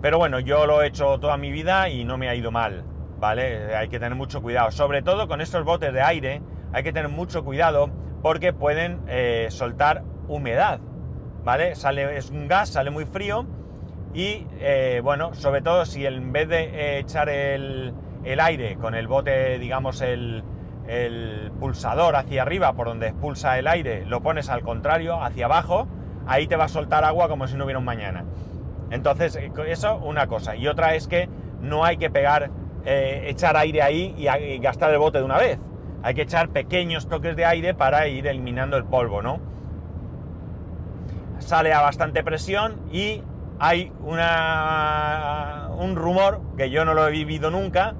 Pero 0.00 0.18
bueno, 0.18 0.38
yo 0.40 0.66
lo 0.66 0.82
he 0.82 0.86
hecho 0.86 1.18
toda 1.18 1.36
mi 1.36 1.50
vida 1.50 1.88
y 1.88 2.04
no 2.04 2.18
me 2.18 2.28
ha 2.28 2.34
ido 2.34 2.50
mal. 2.50 2.84
¿vale? 3.24 3.74
Hay 3.74 3.88
que 3.88 3.98
tener 3.98 4.14
mucho 4.14 4.42
cuidado. 4.42 4.70
Sobre 4.70 5.00
todo 5.00 5.28
con 5.28 5.40
estos 5.40 5.64
botes 5.64 5.92
de 5.92 6.02
aire, 6.02 6.42
hay 6.72 6.82
que 6.82 6.92
tener 6.92 7.10
mucho 7.10 7.42
cuidado 7.42 7.90
porque 8.22 8.52
pueden 8.52 9.00
eh, 9.06 9.46
soltar 9.50 10.04
humedad, 10.28 10.80
¿vale? 11.42 11.74
Sale, 11.74 12.18
es 12.18 12.30
un 12.30 12.48
gas, 12.48 12.70
sale 12.70 12.90
muy 12.90 13.06
frío 13.06 13.46
y, 14.14 14.46
eh, 14.60 15.00
bueno, 15.02 15.34
sobre 15.34 15.60
todo 15.60 15.84
si 15.84 16.06
en 16.06 16.32
vez 16.32 16.48
de 16.48 16.62
eh, 16.62 16.98
echar 17.00 17.28
el, 17.28 17.92
aire 18.40 18.76
con 18.76 18.94
el 18.94 19.08
bote, 19.08 19.58
digamos, 19.58 20.00
el, 20.00 20.44
el 20.86 21.50
pulsador 21.58 22.16
hacia 22.16 22.42
arriba, 22.42 22.72
por 22.74 22.86
donde 22.86 23.08
expulsa 23.08 23.58
el 23.58 23.66
aire, 23.66 24.06
lo 24.06 24.22
pones 24.22 24.48
al 24.48 24.62
contrario, 24.62 25.22
hacia 25.22 25.46
abajo, 25.46 25.88
ahí 26.26 26.46
te 26.46 26.56
va 26.56 26.64
a 26.64 26.68
soltar 26.68 27.04
agua 27.04 27.28
como 27.28 27.46
si 27.48 27.56
no 27.56 27.64
hubiera 27.64 27.80
un 27.80 27.84
mañana. 27.84 28.24
Entonces, 28.90 29.38
eso 29.66 29.96
una 29.96 30.26
cosa. 30.28 30.56
Y 30.56 30.68
otra 30.68 30.94
es 30.94 31.08
que 31.08 31.28
no 31.60 31.84
hay 31.84 31.96
que 31.96 32.10
pegar 32.10 32.50
eh, 32.84 33.24
echar 33.28 33.56
aire 33.56 33.82
ahí 33.82 34.14
y, 34.16 34.58
gastar 34.58 34.92
el 34.92 34.98
bote 34.98 35.18
de 35.18 35.24
una 35.24 35.38
vez. 35.38 35.58
Hay 36.02 36.14
que 36.14 36.22
echar 36.22 36.50
pequeños 36.50 37.08
toques 37.08 37.34
de 37.34 37.46
aire 37.46 37.74
para 37.74 38.06
ir 38.08 38.26
eliminando 38.26 38.76
el 38.76 38.84
polvo, 38.84 39.22
¿no? 39.22 39.40
Sale 41.38 41.72
a 41.72 41.80
bastante 41.80 42.22
presión 42.22 42.76
y 42.92 43.22
hay 43.58 43.92
un 44.00 45.96
rumor, 45.96 46.40
que 46.56 46.70
yo 46.70 46.84
no 46.84 46.94
lo 46.94 47.06
he 47.06 47.10
vivido 47.10 47.50
nunca, 47.50 47.94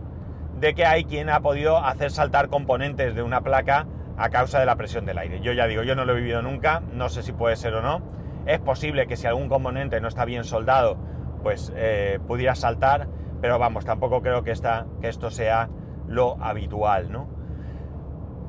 de 0.59 0.75
que 0.75 0.87
hay 0.87 1.05
quien 1.05 1.31
ha 1.31 1.41
podido 1.41 1.79
hacer 1.79 2.11
saltar 2.11 2.49
componentes 2.49 3.15
de 3.15 3.23
una 3.23 3.41
placa 3.43 3.87
a 4.17 4.29
causa 4.31 4.61
de 4.61 4.67
la 4.67 4.77
presión 4.77 5.05
del 5.05 5.19
aire. 5.19 5.41
Yo 5.41 5.53
ya 5.53 5.67
digo, 5.67 5.83
yo 5.83 5.95
no 5.95 6.05
lo 6.05 6.13
he 6.13 6.17
vivido 6.17 6.43
nunca, 6.43 6.81
no 6.93 7.09
sé 7.09 7.23
si 7.23 7.33
puede 7.33 7.57
ser 7.57 7.75
o 7.75 7.83
no. 7.83 8.03
Es 8.47 8.61
posible 8.61 9.07
que 9.07 9.17
si 9.17 9.27
algún 9.27 9.49
componente 9.49 10.01
no 10.01 10.09
está 10.09 10.25
bien 10.25 10.45
soldado, 10.45 10.97
pues 11.43 11.73
eh, 11.77 12.19
pudiera 12.27 12.55
saltar, 12.55 13.09
pero 13.41 13.59
vamos, 13.59 13.85
tampoco 13.85 14.23
creo 14.23 14.43
que, 14.43 14.53
que 15.01 15.09
esto 15.09 15.31
sea 15.31 15.69
lo 16.07 16.37
habitual, 16.43 17.11
¿no? 17.11 17.27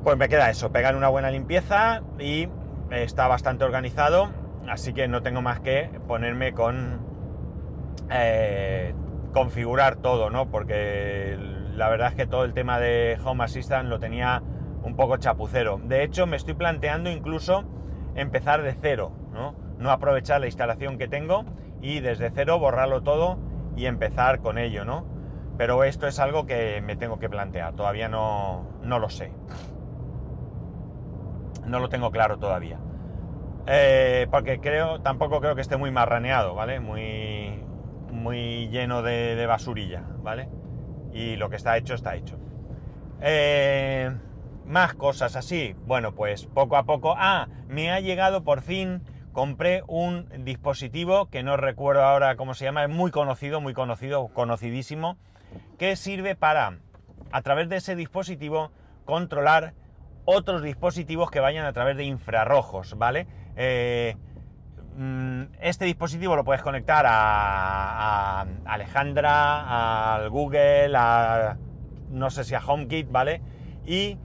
Pues 0.04 0.16
me 0.16 0.28
queda 0.28 0.50
eso, 0.50 0.70
pegar 0.70 0.94
una 0.94 1.08
buena 1.08 1.30
limpieza 1.30 2.02
y 2.18 2.48
está 2.90 3.26
bastante 3.26 3.64
organizado, 3.64 4.30
así 4.68 4.92
que 4.92 5.08
no 5.08 5.22
tengo 5.22 5.42
más 5.42 5.60
que 5.60 5.90
ponerme 6.06 6.52
con 6.52 7.00
eh, 8.10 8.94
configurar 9.32 9.96
todo, 9.96 10.30
¿no? 10.30 10.50
Porque 10.50 11.36
la 11.74 11.88
verdad 11.88 12.08
es 12.08 12.14
que 12.14 12.26
todo 12.26 12.44
el 12.44 12.54
tema 12.54 12.78
de 12.78 13.18
Home 13.24 13.44
Assistant 13.44 13.88
lo 13.88 13.98
tenía 13.98 14.42
un 14.82 14.96
poco 14.96 15.16
chapucero. 15.16 15.80
De 15.82 16.02
hecho, 16.02 16.26
me 16.26 16.36
estoy 16.36 16.54
planteando 16.54 17.10
incluso 17.10 17.64
empezar 18.14 18.62
de 18.62 18.74
cero, 18.80 19.12
¿no? 19.32 19.54
No 19.78 19.90
aprovechar 19.90 20.40
la 20.40 20.46
instalación 20.46 20.96
que 20.96 21.08
tengo 21.08 21.44
y 21.82 22.00
desde 22.00 22.30
cero 22.30 22.58
borrarlo 22.58 23.02
todo 23.02 23.38
y 23.76 23.86
empezar 23.86 24.40
con 24.40 24.58
ello, 24.58 24.84
¿no? 24.84 25.04
Pero 25.58 25.84
esto 25.84 26.06
es 26.06 26.18
algo 26.18 26.46
que 26.46 26.80
me 26.82 26.96
tengo 26.96 27.18
que 27.18 27.28
plantear, 27.28 27.74
todavía 27.74 28.08
no, 28.08 28.66
no 28.82 28.98
lo 28.98 29.10
sé. 29.10 29.32
No 31.66 31.80
lo 31.80 31.88
tengo 31.88 32.10
claro 32.10 32.38
todavía. 32.38 32.78
Eh, 33.66 34.26
porque 34.30 34.60
creo, 34.60 35.00
tampoco 35.00 35.40
creo 35.40 35.54
que 35.54 35.60
esté 35.60 35.76
muy 35.76 35.90
marraneado, 35.90 36.54
¿vale? 36.54 36.80
Muy, 36.80 37.64
muy 38.12 38.68
lleno 38.68 39.02
de, 39.02 39.44
basurilla, 39.46 40.02
¿vale? 40.22 40.48
Y 41.12 41.36
lo 41.36 41.50
que 41.50 41.56
está 41.56 41.76
hecho, 41.76 41.94
está 41.94 42.14
hecho. 42.14 42.38
Eh, 43.20 44.10
más 44.66 44.94
cosas 44.94 45.36
así. 45.36 45.74
Bueno, 45.86 46.12
pues 46.12 46.46
poco 46.46 46.76
a 46.76 46.84
poco. 46.84 47.14
Ah, 47.16 47.48
me 47.68 47.90
ha 47.90 48.00
llegado 48.00 48.44
por 48.44 48.62
fin 48.62 49.02
compré 49.36 49.82
un 49.86 50.30
dispositivo 50.46 51.28
que 51.28 51.42
no 51.42 51.58
recuerdo 51.58 52.02
ahora 52.02 52.36
cómo 52.36 52.54
se 52.54 52.64
llama, 52.64 52.84
es 52.84 52.88
muy 52.88 53.10
conocido, 53.10 53.60
muy 53.60 53.74
conocido, 53.74 54.28
conocidísimo, 54.28 55.18
que 55.76 55.94
sirve 55.96 56.36
para, 56.36 56.78
a 57.32 57.42
través 57.42 57.68
de 57.68 57.76
ese 57.76 57.96
dispositivo, 57.96 58.70
controlar 59.04 59.74
otros 60.26 60.62
dispositivos 60.62 61.30
que 61.30 61.40
vayan 61.40 61.64
a 61.64 61.72
través 61.72 61.96
de 61.96 62.04
infrarrojos, 62.04 62.98
¿vale? 62.98 63.26
Eh, 63.56 64.16
mm, 64.96 65.42
este 65.60 65.86
dispositivo 65.86 66.36
lo 66.36 66.44
puedes 66.44 66.62
conectar 66.62 67.06
a, 67.08 68.44
Alejandra, 68.66 70.16
al 70.16 70.28
Google, 70.28 70.92
a 70.94 71.56
no 72.10 72.30
sé 72.30 72.44
si 72.44 72.54
a 72.54 72.60
HomeKit, 72.60 73.10
¿vale? 73.10 73.40
Y 73.86 74.18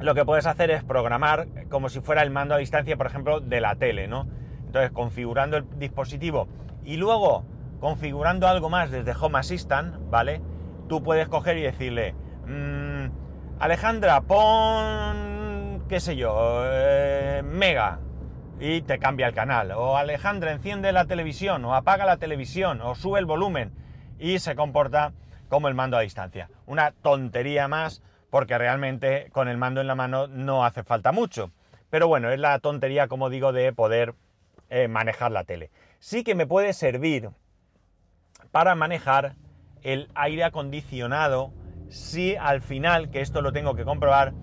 lo 0.00 0.14
que 0.14 0.24
puedes 0.24 0.46
hacer 0.46 0.70
es 0.70 0.82
programar 0.82 1.46
como 1.68 1.88
si 1.88 2.00
fuera 2.00 2.22
el 2.22 2.30
mando 2.30 2.54
a 2.54 2.58
distancia, 2.58 2.96
por 2.96 3.06
ejemplo, 3.06 3.40
de 3.40 3.60
la 3.60 3.76
tele, 3.76 4.08
¿no? 4.08 4.26
Entonces, 4.64 4.90
configurando 4.90 5.58
el 5.58 5.78
dispositivo 5.78 6.48
y 6.84 6.96
luego 6.96 7.44
configurando 7.80 8.48
algo 8.48 8.70
más 8.70 8.90
desde 8.90 9.12
Home 9.20 9.38
Assistant, 9.38 9.96
¿vale? 10.10 10.40
Tú 10.88 11.02
puedes 11.02 11.28
coger 11.28 11.58
y 11.58 11.62
decirle, 11.62 12.14
mm, 12.46 13.25
Alejandra, 13.58 14.20
pon, 14.20 15.82
qué 15.88 15.98
sé 15.98 16.14
yo, 16.14 16.60
eh, 16.66 17.42
Mega, 17.42 18.00
y 18.60 18.82
te 18.82 18.98
cambia 18.98 19.28
el 19.28 19.34
canal. 19.34 19.70
O 19.70 19.96
Alejandra, 19.96 20.52
enciende 20.52 20.92
la 20.92 21.06
televisión, 21.06 21.64
o 21.64 21.74
apaga 21.74 22.04
la 22.04 22.18
televisión, 22.18 22.82
o 22.82 22.94
sube 22.94 23.18
el 23.18 23.24
volumen, 23.24 23.72
y 24.18 24.40
se 24.40 24.54
comporta 24.54 25.14
como 25.48 25.68
el 25.68 25.74
mando 25.74 25.96
a 25.96 26.02
distancia. 26.02 26.50
Una 26.66 26.90
tontería 26.90 27.66
más 27.66 28.02
porque 28.28 28.58
realmente 28.58 29.30
con 29.32 29.48
el 29.48 29.56
mando 29.56 29.80
en 29.80 29.86
la 29.86 29.94
mano 29.94 30.26
no 30.26 30.66
hace 30.66 30.84
falta 30.84 31.10
mucho. 31.10 31.50
Pero 31.88 32.08
bueno, 32.08 32.30
es 32.30 32.38
la 32.38 32.58
tontería, 32.58 33.08
como 33.08 33.30
digo, 33.30 33.54
de 33.54 33.72
poder 33.72 34.14
eh, 34.68 34.86
manejar 34.88 35.32
la 35.32 35.44
tele. 35.44 35.70
Sí 35.98 36.24
que 36.24 36.34
me 36.34 36.46
puede 36.46 36.74
servir 36.74 37.30
para 38.50 38.74
manejar 38.74 39.34
el 39.82 40.10
aire 40.14 40.44
acondicionado 40.44 41.52
si 41.88 42.36
al 42.36 42.60
final, 42.60 43.10
que 43.10 43.20
esto 43.20 43.42
lo 43.42 43.52
tengo 43.52 43.74
que 43.74 43.84
comprobar, 43.84 44.34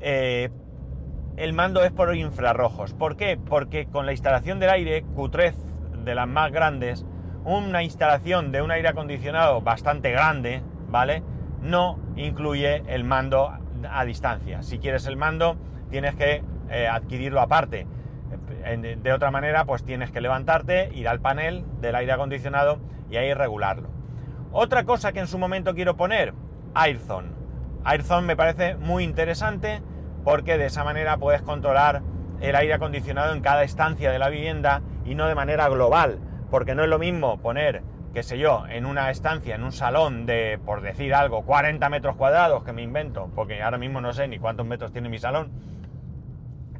eh, 0.00 0.50
el 1.36 1.52
mando 1.52 1.84
es 1.84 1.92
por 1.92 2.14
infrarrojos. 2.14 2.94
¿Por 2.94 3.16
qué? 3.16 3.36
Porque 3.36 3.86
con 3.86 4.06
la 4.06 4.12
instalación 4.12 4.60
del 4.60 4.70
aire, 4.70 5.04
Q3 5.04 5.54
de 6.04 6.14
las 6.14 6.28
más 6.28 6.52
grandes, 6.52 7.04
una 7.44 7.82
instalación 7.82 8.52
de 8.52 8.62
un 8.62 8.70
aire 8.70 8.88
acondicionado 8.88 9.60
bastante 9.60 10.10
grande, 10.10 10.62
¿vale? 10.88 11.22
no 11.64 11.98
incluye 12.14 12.82
el 12.86 13.04
mando 13.04 13.50
a 13.90 14.04
distancia. 14.04 14.62
Si 14.62 14.78
quieres 14.78 15.06
el 15.06 15.16
mando, 15.16 15.56
tienes 15.90 16.14
que 16.14 16.44
eh, 16.70 16.86
adquirirlo 16.86 17.40
aparte. 17.40 17.86
De 18.64 19.12
otra 19.12 19.30
manera, 19.30 19.64
pues 19.64 19.84
tienes 19.84 20.10
que 20.10 20.20
levantarte, 20.20 20.90
ir 20.94 21.08
al 21.08 21.20
panel 21.20 21.64
del 21.80 21.94
aire 21.94 22.12
acondicionado 22.12 22.80
y 23.10 23.16
ahí 23.16 23.32
regularlo. 23.32 23.90
Otra 24.52 24.84
cosa 24.84 25.12
que 25.12 25.20
en 25.20 25.26
su 25.26 25.38
momento 25.38 25.74
quiero 25.74 25.96
poner, 25.96 26.34
AirZone. 26.74 27.28
AirZone 27.84 28.26
me 28.26 28.36
parece 28.36 28.76
muy 28.76 29.04
interesante 29.04 29.82
porque 30.24 30.58
de 30.58 30.66
esa 30.66 30.84
manera 30.84 31.16
puedes 31.16 31.42
controlar 31.42 32.02
el 32.40 32.56
aire 32.56 32.74
acondicionado 32.74 33.34
en 33.34 33.40
cada 33.40 33.62
estancia 33.62 34.10
de 34.10 34.18
la 34.18 34.28
vivienda 34.28 34.82
y 35.04 35.14
no 35.14 35.26
de 35.26 35.34
manera 35.34 35.68
global, 35.68 36.18
porque 36.50 36.74
no 36.74 36.82
es 36.82 36.88
lo 36.88 36.98
mismo 36.98 37.38
poner 37.38 37.82
qué 38.14 38.22
sé 38.22 38.38
yo, 38.38 38.64
en 38.70 38.86
una 38.86 39.10
estancia, 39.10 39.56
en 39.56 39.64
un 39.64 39.72
salón 39.72 40.24
de, 40.24 40.60
por 40.64 40.82
decir 40.82 41.12
algo, 41.14 41.42
40 41.42 41.88
metros 41.90 42.14
cuadrados, 42.14 42.62
que 42.62 42.72
me 42.72 42.80
invento, 42.80 43.28
porque 43.34 43.60
ahora 43.60 43.76
mismo 43.76 44.00
no 44.00 44.12
sé 44.12 44.28
ni 44.28 44.38
cuántos 44.38 44.64
metros 44.64 44.92
tiene 44.92 45.08
mi 45.08 45.18
salón, 45.18 45.50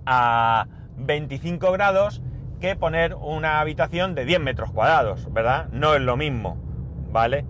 a 0.07 0.69
25 0.97 1.73
grados, 1.73 2.23
que 2.61 2.77
poner 2.77 3.17
una 3.17 3.61
habitación 3.61 4.15
de 4.15 4.25
10 4.25 4.41
metros 4.41 4.71
cuadrados, 4.71 5.31
¿verdad? 5.33 5.69
No 5.73 5.95
es 5.95 6.03
lo 6.03 6.17
mismo, 6.17 6.57
¿vale? 7.11 7.45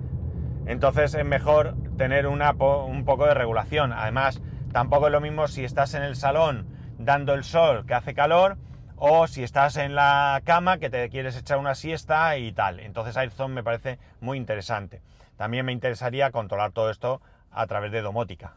Entonces 0.66 1.14
es 1.14 1.24
mejor 1.26 1.74
tener 1.96 2.26
una, 2.26 2.52
un 2.52 3.04
poco 3.04 3.26
de 3.26 3.34
regulación. 3.34 3.92
Además, 3.92 4.40
tampoco 4.72 5.06
es 5.06 5.12
lo 5.12 5.20
mismo 5.20 5.48
si 5.48 5.64
estás 5.64 5.94
en 5.94 6.02
el 6.02 6.16
salón 6.16 6.66
dando 6.98 7.34
el 7.34 7.44
sol 7.44 7.86
que 7.86 7.94
hace 7.94 8.14
calor, 8.14 8.56
o 8.96 9.26
si 9.26 9.42
estás 9.42 9.76
en 9.76 9.94
la 9.94 10.40
cama 10.44 10.78
que 10.78 10.90
te 10.90 11.08
quieres 11.10 11.36
echar 11.36 11.58
una 11.58 11.74
siesta 11.74 12.36
y 12.38 12.52
tal. 12.52 12.80
Entonces 12.80 13.16
AirZone 13.16 13.54
me 13.54 13.62
parece 13.62 13.98
muy 14.20 14.38
interesante. 14.38 15.02
También 15.36 15.66
me 15.66 15.72
interesaría 15.72 16.30
controlar 16.30 16.72
todo 16.72 16.90
esto 16.90 17.20
a 17.50 17.66
través 17.66 17.92
de 17.92 18.02
domótica. 18.02 18.54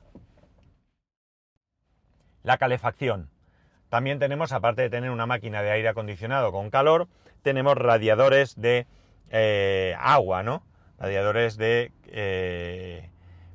La 2.44 2.58
calefacción. 2.58 3.30
También 3.90 4.20
tenemos, 4.20 4.52
aparte 4.52 4.84
de 4.84 4.90
tener 4.90 5.12
una 5.12 5.26
máquina 5.26 5.62
de 5.62 5.72
aire 5.72 5.90
acondicionado 5.90 6.52
con 6.52 6.70
calor, 6.70 7.08
tenemos 7.42 7.76
radiadores 7.76 8.60
de 8.60 8.86
eh, 9.30 9.96
agua, 10.00 10.44
¿no? 10.44 10.64
Radiadores 11.00 11.58
de 11.58 11.92
eh, 12.08 13.10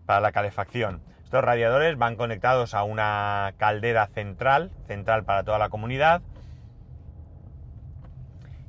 para 0.06 0.21
la 0.21 0.32
calefacción. 0.32 1.02
Estos 1.25 1.44
radiadores 1.44 1.97
van 1.97 2.16
conectados 2.16 2.75
a 2.75 2.85
una 2.85 3.54
caldera 3.56 4.06
central, 4.09 4.71
central 4.87 5.25
para 5.25 5.44
toda 5.44 5.59
la 5.59 5.71
comunidad. 5.71 6.21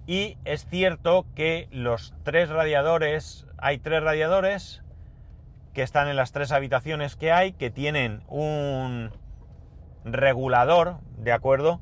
Y 0.06 0.38
es 0.46 0.66
cierto 0.66 1.26
que 1.36 1.68
los 1.72 2.14
tres 2.24 2.50
radiadores, 2.50 3.48
hay 3.58 3.80
tres 3.80 4.04
radiadores 4.04 4.82
que 5.74 5.82
están 5.82 6.08
en 6.08 6.16
las 6.16 6.32
tres 6.32 6.52
habitaciones 6.52 7.16
que 7.16 7.32
hay, 7.32 7.54
que 7.54 7.70
tienen 7.70 8.24
un 8.28 9.12
regulador, 10.06 11.00
¿de 11.18 11.32
acuerdo? 11.32 11.82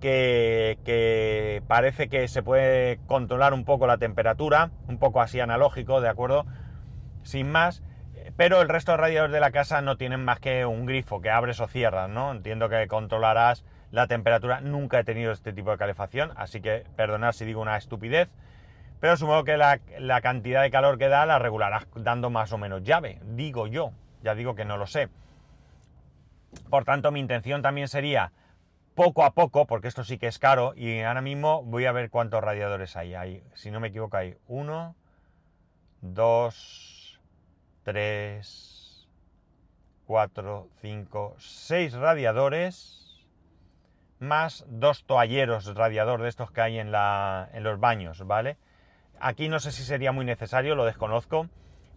Que, 0.00 0.78
que, 0.84 1.62
parece 1.66 2.08
que 2.08 2.28
se 2.28 2.42
puede 2.42 2.98
controlar 3.06 3.54
un 3.54 3.64
poco 3.64 3.86
la 3.86 3.98
temperatura, 3.98 4.70
un 4.88 4.98
poco 4.98 5.20
así 5.20 5.40
analógico, 5.40 6.00
¿de 6.00 6.08
acuerdo? 6.08 6.46
Sin 7.22 7.50
más, 7.50 7.82
pero 8.36 8.60
el 8.60 8.68
resto 8.68 8.92
de 8.92 8.98
radiadores 8.98 9.32
de 9.32 9.40
la 9.40 9.50
casa 9.50 9.80
no 9.80 9.96
tienen 9.96 10.24
más 10.24 10.40
que 10.40 10.66
un 10.66 10.86
grifo 10.86 11.20
que 11.20 11.30
abres 11.30 11.60
o 11.60 11.68
cierras, 11.68 12.08
¿no? 12.10 12.32
Entiendo 12.32 12.68
que 12.68 12.86
controlarás 12.86 13.64
la 13.90 14.06
temperatura. 14.06 14.60
Nunca 14.60 15.00
he 15.00 15.04
tenido 15.04 15.32
este 15.32 15.52
tipo 15.52 15.70
de 15.70 15.78
calefacción, 15.78 16.32
así 16.36 16.60
que 16.60 16.84
perdonad 16.96 17.32
si 17.32 17.44
digo 17.44 17.62
una 17.62 17.76
estupidez. 17.76 18.28
Pero 19.00 19.16
supongo 19.16 19.44
que 19.44 19.56
la, 19.56 19.78
cantidad 20.20 20.62
de 20.62 20.70
calor 20.70 20.98
que 20.98 21.08
da 21.08 21.26
la 21.26 21.38
regularás 21.38 21.86
dando 21.94 22.30
más 22.30 22.52
o 22.52 22.58
menos 22.58 22.82
llave, 22.82 23.20
digo 23.24 23.66
yo. 23.66 23.92
Ya 24.22 24.34
digo 24.34 24.54
que 24.54 24.64
no 24.64 24.76
lo 24.76 24.86
sé. 24.86 25.08
Por 26.70 26.84
tanto, 26.84 27.12
mi 27.12 27.20
intención 27.20 27.62
también 27.62 27.88
sería 27.88 28.32
poco 28.94 29.24
a 29.24 29.32
poco, 29.32 29.66
porque 29.66 29.88
esto 29.88 30.04
sí 30.04 30.16
que 30.18 30.26
es 30.26 30.38
caro, 30.38 30.72
y 30.74 31.00
ahora 31.00 31.20
mismo 31.20 31.62
voy 31.62 31.84
a 31.84 31.92
ver 31.92 32.08
cuántos 32.08 32.42
radiadores 32.42 32.96
hay 32.96 33.42
si 33.54 33.70
no 33.70 33.78
me 33.78 33.88
equivoco, 33.88 34.16
hay 34.16 34.38
uno, 34.48 34.96
dos, 36.00 37.05
3, 37.86 39.08
4, 40.06 40.68
5, 40.80 41.34
6 41.38 41.94
radiadores, 41.94 43.24
más 44.18 44.64
dos 44.66 45.04
toalleros 45.04 45.72
radiador 45.72 46.20
de 46.20 46.28
estos 46.28 46.50
que 46.50 46.62
hay 46.62 46.80
en, 46.80 46.90
la, 46.90 47.48
en 47.52 47.62
los 47.62 47.78
baños, 47.78 48.26
¿vale? 48.26 48.56
Aquí 49.20 49.48
no 49.48 49.60
sé 49.60 49.70
si 49.70 49.84
sería 49.84 50.10
muy 50.10 50.24
necesario, 50.24 50.74
lo 50.74 50.84
desconozco, 50.84 51.48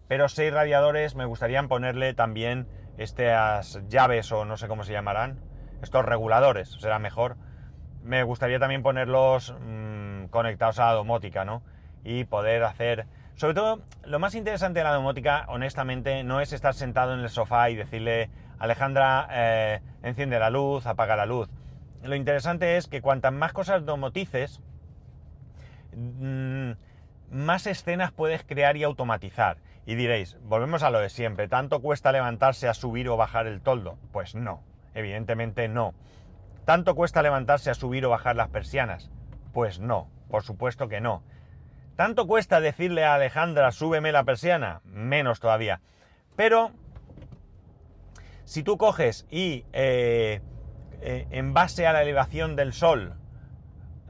pero 0.06 0.28
6 0.28 0.52
radiadores 0.52 1.16
me 1.16 1.24
gustaría 1.24 1.60
ponerle 1.64 2.14
también 2.14 2.68
estas 2.96 3.80
llaves 3.88 4.30
o 4.30 4.44
no 4.44 4.56
sé 4.56 4.68
cómo 4.68 4.84
se 4.84 4.92
llamarán, 4.92 5.40
estos 5.82 6.04
reguladores, 6.04 6.68
será 6.78 7.00
mejor. 7.00 7.36
Me 8.04 8.22
gustaría 8.22 8.60
también 8.60 8.84
ponerlos 8.84 9.56
mmm, 9.60 10.26
conectados 10.26 10.78
a 10.78 10.86
la 10.86 10.92
domótica, 10.92 11.44
¿no? 11.44 11.64
Y 12.04 12.26
poder 12.26 12.62
hacer 12.62 13.08
sobre 13.40 13.54
todo, 13.54 13.80
lo 14.04 14.18
más 14.18 14.34
interesante 14.34 14.80
de 14.80 14.84
la 14.84 14.92
domótica, 14.92 15.46
honestamente, 15.48 16.22
no 16.24 16.42
es 16.42 16.52
estar 16.52 16.74
sentado 16.74 17.14
en 17.14 17.20
el 17.20 17.30
sofá 17.30 17.70
y 17.70 17.74
decirle, 17.74 18.28
Alejandra, 18.58 19.28
eh, 19.30 19.80
enciende 20.02 20.38
la 20.38 20.50
luz, 20.50 20.84
apaga 20.84 21.16
la 21.16 21.24
luz. 21.24 21.48
Lo 22.02 22.16
interesante 22.16 22.76
es 22.76 22.86
que 22.86 23.00
cuantas 23.00 23.32
más 23.32 23.54
cosas 23.54 23.86
domotices, 23.86 24.60
mm, 25.96 26.72
más 27.30 27.66
escenas 27.66 28.12
puedes 28.12 28.44
crear 28.44 28.76
y 28.76 28.82
automatizar. 28.82 29.56
Y 29.86 29.94
diréis, 29.94 30.36
volvemos 30.42 30.82
a 30.82 30.90
lo 30.90 30.98
de 30.98 31.08
siempre, 31.08 31.48
¿tanto 31.48 31.80
cuesta 31.80 32.12
levantarse 32.12 32.68
a 32.68 32.74
subir 32.74 33.08
o 33.08 33.16
bajar 33.16 33.46
el 33.46 33.62
toldo? 33.62 33.96
Pues 34.12 34.34
no, 34.34 34.60
evidentemente 34.92 35.66
no. 35.66 35.94
¿Tanto 36.66 36.94
cuesta 36.94 37.22
levantarse 37.22 37.70
a 37.70 37.74
subir 37.74 38.04
o 38.04 38.10
bajar 38.10 38.36
las 38.36 38.50
persianas? 38.50 39.10
Pues 39.54 39.80
no, 39.80 40.10
por 40.28 40.42
supuesto 40.42 40.88
que 40.88 41.00
no. 41.00 41.22
¿Tanto 41.96 42.26
cuesta 42.26 42.60
decirle 42.60 43.04
a 43.04 43.14
Alejandra, 43.14 43.72
súbeme 43.72 44.12
la 44.12 44.24
persiana? 44.24 44.80
Menos 44.84 45.40
todavía. 45.40 45.80
Pero, 46.36 46.72
si 48.44 48.62
tú 48.62 48.78
coges 48.78 49.26
y 49.30 49.64
eh, 49.72 50.40
eh, 51.02 51.26
en 51.30 51.52
base 51.54 51.86
a 51.86 51.92
la 51.92 52.02
elevación 52.02 52.56
del 52.56 52.72
sol 52.72 53.14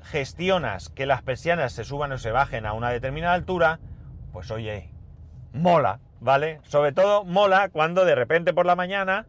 gestionas 0.02 0.88
que 0.88 1.06
las 1.06 1.22
persianas 1.22 1.72
se 1.72 1.84
suban 1.84 2.12
o 2.12 2.18
se 2.18 2.30
bajen 2.30 2.66
a 2.66 2.72
una 2.72 2.90
determinada 2.90 3.34
altura, 3.34 3.80
pues 4.32 4.50
oye, 4.50 4.90
mola, 5.52 6.00
¿vale? 6.20 6.60
Sobre 6.64 6.92
todo 6.92 7.24
mola 7.24 7.68
cuando 7.68 8.04
de 8.04 8.14
repente 8.14 8.52
por 8.52 8.66
la 8.66 8.76
mañana 8.76 9.26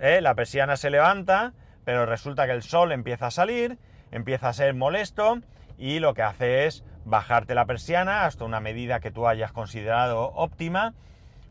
eh, 0.00 0.20
la 0.20 0.34
persiana 0.34 0.76
se 0.76 0.90
levanta, 0.90 1.52
pero 1.84 2.06
resulta 2.06 2.46
que 2.46 2.52
el 2.52 2.62
sol 2.62 2.92
empieza 2.92 3.28
a 3.28 3.30
salir, 3.30 3.78
empieza 4.10 4.48
a 4.48 4.52
ser 4.52 4.74
molesto 4.74 5.40
y 5.78 5.98
lo 5.98 6.14
que 6.14 6.22
hace 6.22 6.66
es 6.66 6.84
bajarte 7.06 7.54
la 7.54 7.64
persiana 7.64 8.26
hasta 8.26 8.44
una 8.44 8.60
medida 8.60 9.00
que 9.00 9.12
tú 9.12 9.26
hayas 9.28 9.52
considerado 9.52 10.32
óptima 10.34 10.92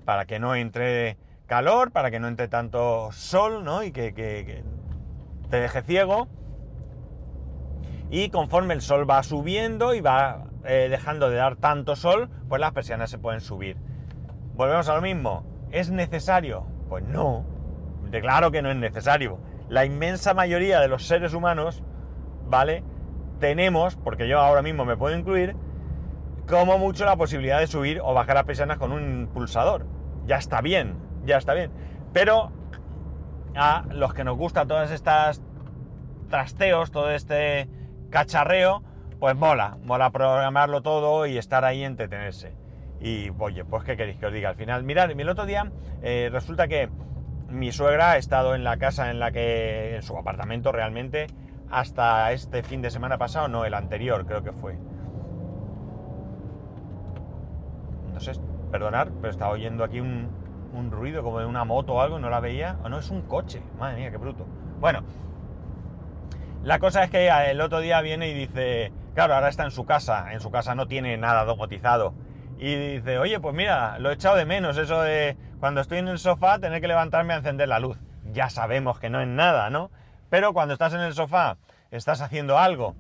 para 0.04 0.26
que 0.26 0.38
no 0.38 0.54
entre 0.54 1.18
calor, 1.48 1.92
para 1.92 2.12
que 2.12 2.20
no 2.20 2.28
entre 2.28 2.48
tanto 2.48 3.12
sol, 3.14 3.64
¿no? 3.64 3.82
Y 3.82 3.92
que, 3.92 4.64
te 5.50 5.58
deje 5.60 5.82
ciego. 5.82 6.28
Y 8.12 8.30
conforme 8.30 8.74
el 8.74 8.82
sol 8.82 9.10
va 9.10 9.24
subiendo 9.24 9.96
y 9.96 10.02
va 10.02 10.46
eh, 10.66 10.88
dejando 10.90 11.30
de 11.30 11.38
dar 11.38 11.56
tanto 11.56 11.96
sol, 11.96 12.30
pues 12.50 12.60
las 12.60 12.74
persianas 12.74 13.10
se 13.10 13.18
pueden 13.18 13.42
subir. 13.42 13.78
Volvemos 14.56 14.90
a 14.90 14.96
lo 14.96 15.02
mismo. 15.02 15.46
¿Es 15.72 15.90
necesario? 15.90 16.68
Pues 16.90 17.04
no. 17.04 17.46
De 18.12 18.22
claro 18.22 18.52
que 18.52 18.62
no 18.62 18.70
es 18.70 18.78
necesario. 18.78 19.40
La 19.70 19.86
inmensa 19.86 20.34
mayoría 20.34 20.80
de 20.80 20.88
los 20.88 21.08
seres 21.08 21.34
humanos, 21.34 21.82
¿vale? 22.48 22.84
Tenemos, 23.40 23.96
porque 23.96 24.28
yo 24.28 24.40
ahora 24.40 24.62
mismo 24.62 24.86
me 24.86 24.98
puedo 24.98 25.18
incluir, 25.18 25.56
como 26.48 26.78
mucho 26.78 27.06
la 27.06 27.16
posibilidad 27.16 27.60
de 27.60 27.68
subir 27.68 28.00
o 28.04 28.14
bajar 28.14 28.36
las 28.36 28.46
persianas 28.46 28.78
con 28.78 28.92
un 28.92 29.30
pulsador. 29.34 29.86
Ya 30.26 30.38
está 30.38 30.62
bien, 30.62 30.96
ya 31.26 31.38
está 31.38 31.54
bien. 31.54 31.72
Pero 32.14 32.52
a 33.56 33.86
los 33.92 34.14
que 34.14 34.24
nos 34.24 34.38
gusta 34.38 34.66
todas 34.66 34.92
estas 34.92 35.42
trasteos, 36.30 36.92
todo 36.92 37.12
este 37.12 37.70
cacharreo, 38.10 38.84
pues 39.20 39.36
mola, 39.36 39.78
mola 39.84 40.12
programarlo 40.12 40.82
todo 40.82 41.26
y 41.26 41.38
estar 41.38 41.66
ahí 41.66 41.84
entretenerse. 41.84 42.54
Y 43.00 43.30
oye, 43.38 43.66
pues 43.66 43.84
qué 43.84 43.98
queréis 43.98 44.18
que 44.18 44.28
os 44.28 44.34
diga 44.34 44.50
al 44.50 44.56
final. 44.56 44.84
Mirad, 44.84 45.12
el 45.12 45.30
otro 45.30 45.46
día 45.46 45.72
eh, 46.02 46.30
resulta 46.32 46.68
que 46.68 46.90
mi 47.50 47.72
suegra 47.72 48.12
ha 48.12 48.18
estado 48.18 48.56
en 48.56 48.64
la 48.64 48.78
casa 48.78 49.12
en 49.12 49.20
la 49.20 49.32
que, 49.32 49.96
en 49.96 50.02
su 50.02 50.18
apartamento 50.18 50.72
realmente, 50.72 51.28
hasta 51.70 52.32
este 52.32 52.64
fin 52.64 52.82
de 52.82 52.92
semana 52.92 53.18
pasado, 53.18 53.48
no, 53.48 53.66
el 53.66 53.74
anterior 53.74 54.26
creo 54.26 54.44
que 54.44 54.52
fue. 54.52 54.78
No 58.14 58.20
sé, 58.20 58.34
perdonar, 58.72 59.12
pero 59.22 59.32
estaba 59.32 59.52
oyendo 59.52 59.84
aquí 59.84 60.00
un, 60.00 60.30
ruido 60.92 61.24
como 61.24 61.40
de 61.40 61.46
una 61.46 61.64
moto 61.64 61.94
o 61.94 62.02
algo, 62.02 62.20
no 62.20 62.30
la 62.30 62.40
veía. 62.40 62.78
O 62.84 62.90
no, 62.90 63.00
es 63.00 63.10
un 63.10 63.22
coche, 63.22 63.62
madre 63.80 63.98
mía, 63.98 64.12
qué 64.12 64.18
bruto. 64.18 64.46
Bueno, 64.80 65.04
la 66.64 66.80
cosa 66.80 67.04
es 67.04 67.10
que 67.10 67.28
el 67.28 67.62
otro 67.62 67.80
día 67.80 68.02
viene 68.02 68.30
y 68.30 68.34
dice, 68.34 68.92
claro, 69.14 69.36
ahora 69.36 69.50
está 69.50 69.64
en 69.64 69.72
su 69.72 69.86
casa, 69.86 70.34
en 70.34 70.40
su 70.42 70.52
casa 70.52 70.76
no 70.76 70.88
tiene 70.88 71.18
nada 71.18 71.46
domotizado. 71.46 72.14
Y 72.58 72.76
dice, 72.76 73.18
oye, 73.20 73.40
pues 73.40 73.54
mira, 73.54 74.00
lo 74.00 74.10
he 74.10 74.14
echado 74.14 74.36
de 74.36 74.46
menos, 74.46 74.78
eso 74.78 75.02
de 75.02 75.38
cuando 75.60 75.82
estoy 75.82 76.00
en 76.00 76.08
el 76.08 76.20
sofá 76.20 76.60
tener 76.60 76.82
que 76.82 76.88
levantarme 76.88 77.34
a 77.34 77.38
encender 77.38 77.68
la 77.68 77.80
luz. 77.80 77.98
Ya 78.32 78.50
sabemos 78.50 79.00
que 79.00 79.10
no 79.10 79.22
es 79.22 79.28
nada, 79.28 79.70
¿no? 79.70 79.92
Pero 80.30 80.54
cuando 80.54 80.74
estás 80.74 80.94
en 80.94 81.02
el 81.02 81.14
sofá, 81.14 81.58
estás 81.92 82.22
haciendo 82.22 82.58
algo 82.58 82.96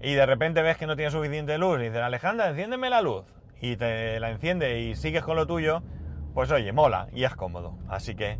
y 0.00 0.14
de 0.14 0.26
repente 0.26 0.62
ves 0.62 0.76
que 0.76 0.86
no 0.86 0.96
tienes 0.96 1.12
suficiente 1.12 1.56
luz 1.58 1.80
y 1.80 1.84
dices, 1.84 2.02
Alejandra, 2.02 2.48
enciéndeme 2.48 2.90
la 2.90 3.00
luz 3.00 3.24
y 3.60 3.76
te 3.76 4.20
la 4.20 4.30
enciende 4.30 4.80
y 4.80 4.96
sigues 4.96 5.22
con 5.22 5.36
lo 5.36 5.46
tuyo, 5.46 5.82
pues 6.34 6.50
oye, 6.50 6.72
mola 6.72 7.08
y 7.12 7.24
es 7.24 7.34
cómodo. 7.34 7.78
Así 7.88 8.14
que 8.14 8.38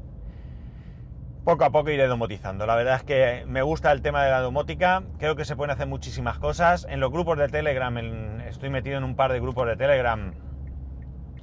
poco 1.45 1.65
a 1.65 1.71
poco 1.71 1.91
iré 1.91 2.07
domotizando. 2.07 2.67
La 2.67 2.75
verdad 2.75 2.97
es 2.97 3.03
que 3.05 3.45
me 3.47 3.63
gusta 3.63 3.93
el 3.93 4.03
tema 4.03 4.25
de 4.25 4.31
la 4.31 4.41
domótica, 4.41 5.03
creo 5.19 5.37
que 5.37 5.45
se 5.45 5.57
pueden 5.57 5.71
hacer 5.71 5.87
muchísimas 5.87 6.39
cosas. 6.39 6.87
En 6.89 7.01
los 7.01 7.11
grupos 7.11 7.39
de 7.39 7.49
Telegram, 7.49 8.41
estoy 8.41 8.71
metido 8.71 8.99
en 8.99 9.05
un 9.05 9.15
par 9.15 9.33
de 9.33 9.41
grupos 9.41 9.67
de 9.67 9.77
Telegram 9.77 10.35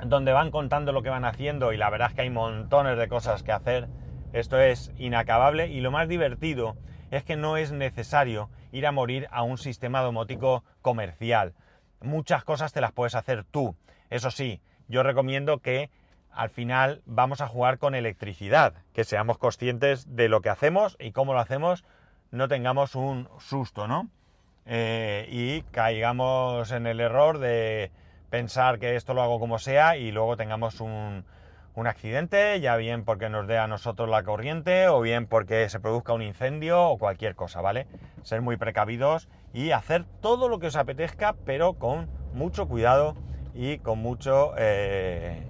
donde 0.03 0.33
van 0.33 0.51
contando 0.51 0.91
lo 0.91 1.03
que 1.03 1.09
van 1.09 1.25
haciendo 1.25 1.73
y 1.73 1.77
la 1.77 1.89
verdad 1.89 2.09
es 2.09 2.15
que 2.15 2.21
hay 2.21 2.29
montones 2.29 2.97
de 2.97 3.07
cosas 3.07 3.43
que 3.43 3.51
hacer 3.51 3.87
esto 4.33 4.59
es 4.59 4.91
inacabable 4.97 5.67
y 5.67 5.81
lo 5.81 5.91
más 5.91 6.07
divertido 6.07 6.75
es 7.11 7.23
que 7.23 7.35
no 7.35 7.57
es 7.57 7.71
necesario 7.71 8.49
ir 8.71 8.87
a 8.87 8.91
morir 8.91 9.27
a 9.31 9.43
un 9.43 9.57
sistema 9.57 10.01
domótico 10.01 10.63
comercial. 10.81 11.53
Muchas 12.01 12.43
cosas 12.43 12.73
te 12.73 12.81
las 12.81 12.91
puedes 12.91 13.15
hacer 13.15 13.43
tú. 13.43 13.75
Eso 14.09 14.31
sí, 14.31 14.61
yo 14.87 15.03
recomiendo 15.03 15.59
que 15.59 15.89
al 16.31 16.49
final 16.49 17.01
vamos 17.05 17.41
a 17.41 17.47
jugar 17.47 17.77
con 17.77 17.95
electricidad, 17.95 18.73
que 18.93 19.03
seamos 19.03 19.37
conscientes 19.37 20.15
de 20.15 20.29
lo 20.29 20.41
que 20.41 20.49
hacemos 20.49 20.95
y 20.99 21.11
cómo 21.11 21.33
lo 21.33 21.39
hacemos, 21.39 21.83
no 22.31 22.47
tengamos 22.47 22.95
un 22.95 23.27
susto, 23.39 23.87
¿no? 23.87 24.09
eh, 24.65 25.27
y 25.29 25.61
caigamos 25.71 26.71
en 26.71 26.87
el 26.87 26.99
error 26.99 27.39
de 27.39 27.91
pensar 28.29 28.79
que 28.79 28.95
esto 28.95 29.13
lo 29.13 29.21
hago 29.21 29.39
como 29.39 29.59
sea 29.59 29.97
y 29.97 30.11
luego 30.11 30.37
tengamos 30.37 30.79
un, 30.79 31.25
un 31.75 31.87
accidente, 31.87 32.59
ya 32.59 32.75
bien 32.75 33.05
porque 33.05 33.29
nos 33.29 33.47
dé 33.47 33.57
a 33.57 33.67
nosotros 33.67 34.09
la 34.09 34.23
corriente 34.23 34.87
o 34.87 35.01
bien 35.01 35.25
porque 35.25 35.69
se 35.69 35.79
produzca 35.79 36.13
un 36.13 36.21
incendio 36.21 36.83
o 36.83 36.97
cualquier 36.97 37.35
cosa, 37.35 37.61
¿vale? 37.61 37.87
Ser 38.23 38.41
muy 38.41 38.57
precavidos 38.57 39.29
y 39.53 39.71
hacer 39.71 40.05
todo 40.21 40.49
lo 40.49 40.59
que 40.59 40.67
os 40.67 40.75
apetezca, 40.75 41.35
pero 41.45 41.73
con 41.73 42.09
mucho 42.33 42.67
cuidado 42.67 43.15
y 43.53 43.79
con 43.79 43.99
mucho, 43.99 44.53
eh, 44.57 45.43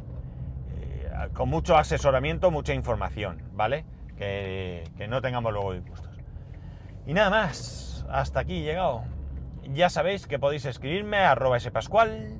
eh, 0.80 1.10
con 1.34 1.50
mucho 1.50 1.78
asesoramiento, 1.78 2.52
mucha 2.52 2.74
información, 2.74 3.42
¿vale? 3.54 3.86
Que, 4.18 4.84
no 5.10 5.22
tengamos 5.22 5.52
luego 5.52 5.74
disgustos. 5.74 6.16
Y 7.08 7.14
nada 7.14 7.32
más, 7.32 8.06
hasta 8.10 8.42
aquí 8.42 8.62
llegado. 8.62 9.04
Ya 9.74 9.90
sabéis 9.90 10.28
que 10.28 10.38
podéis 10.38 10.66
escribirme 10.66 11.18
a 11.18 11.32
arroba 11.32 11.60
spascual, 11.60 12.40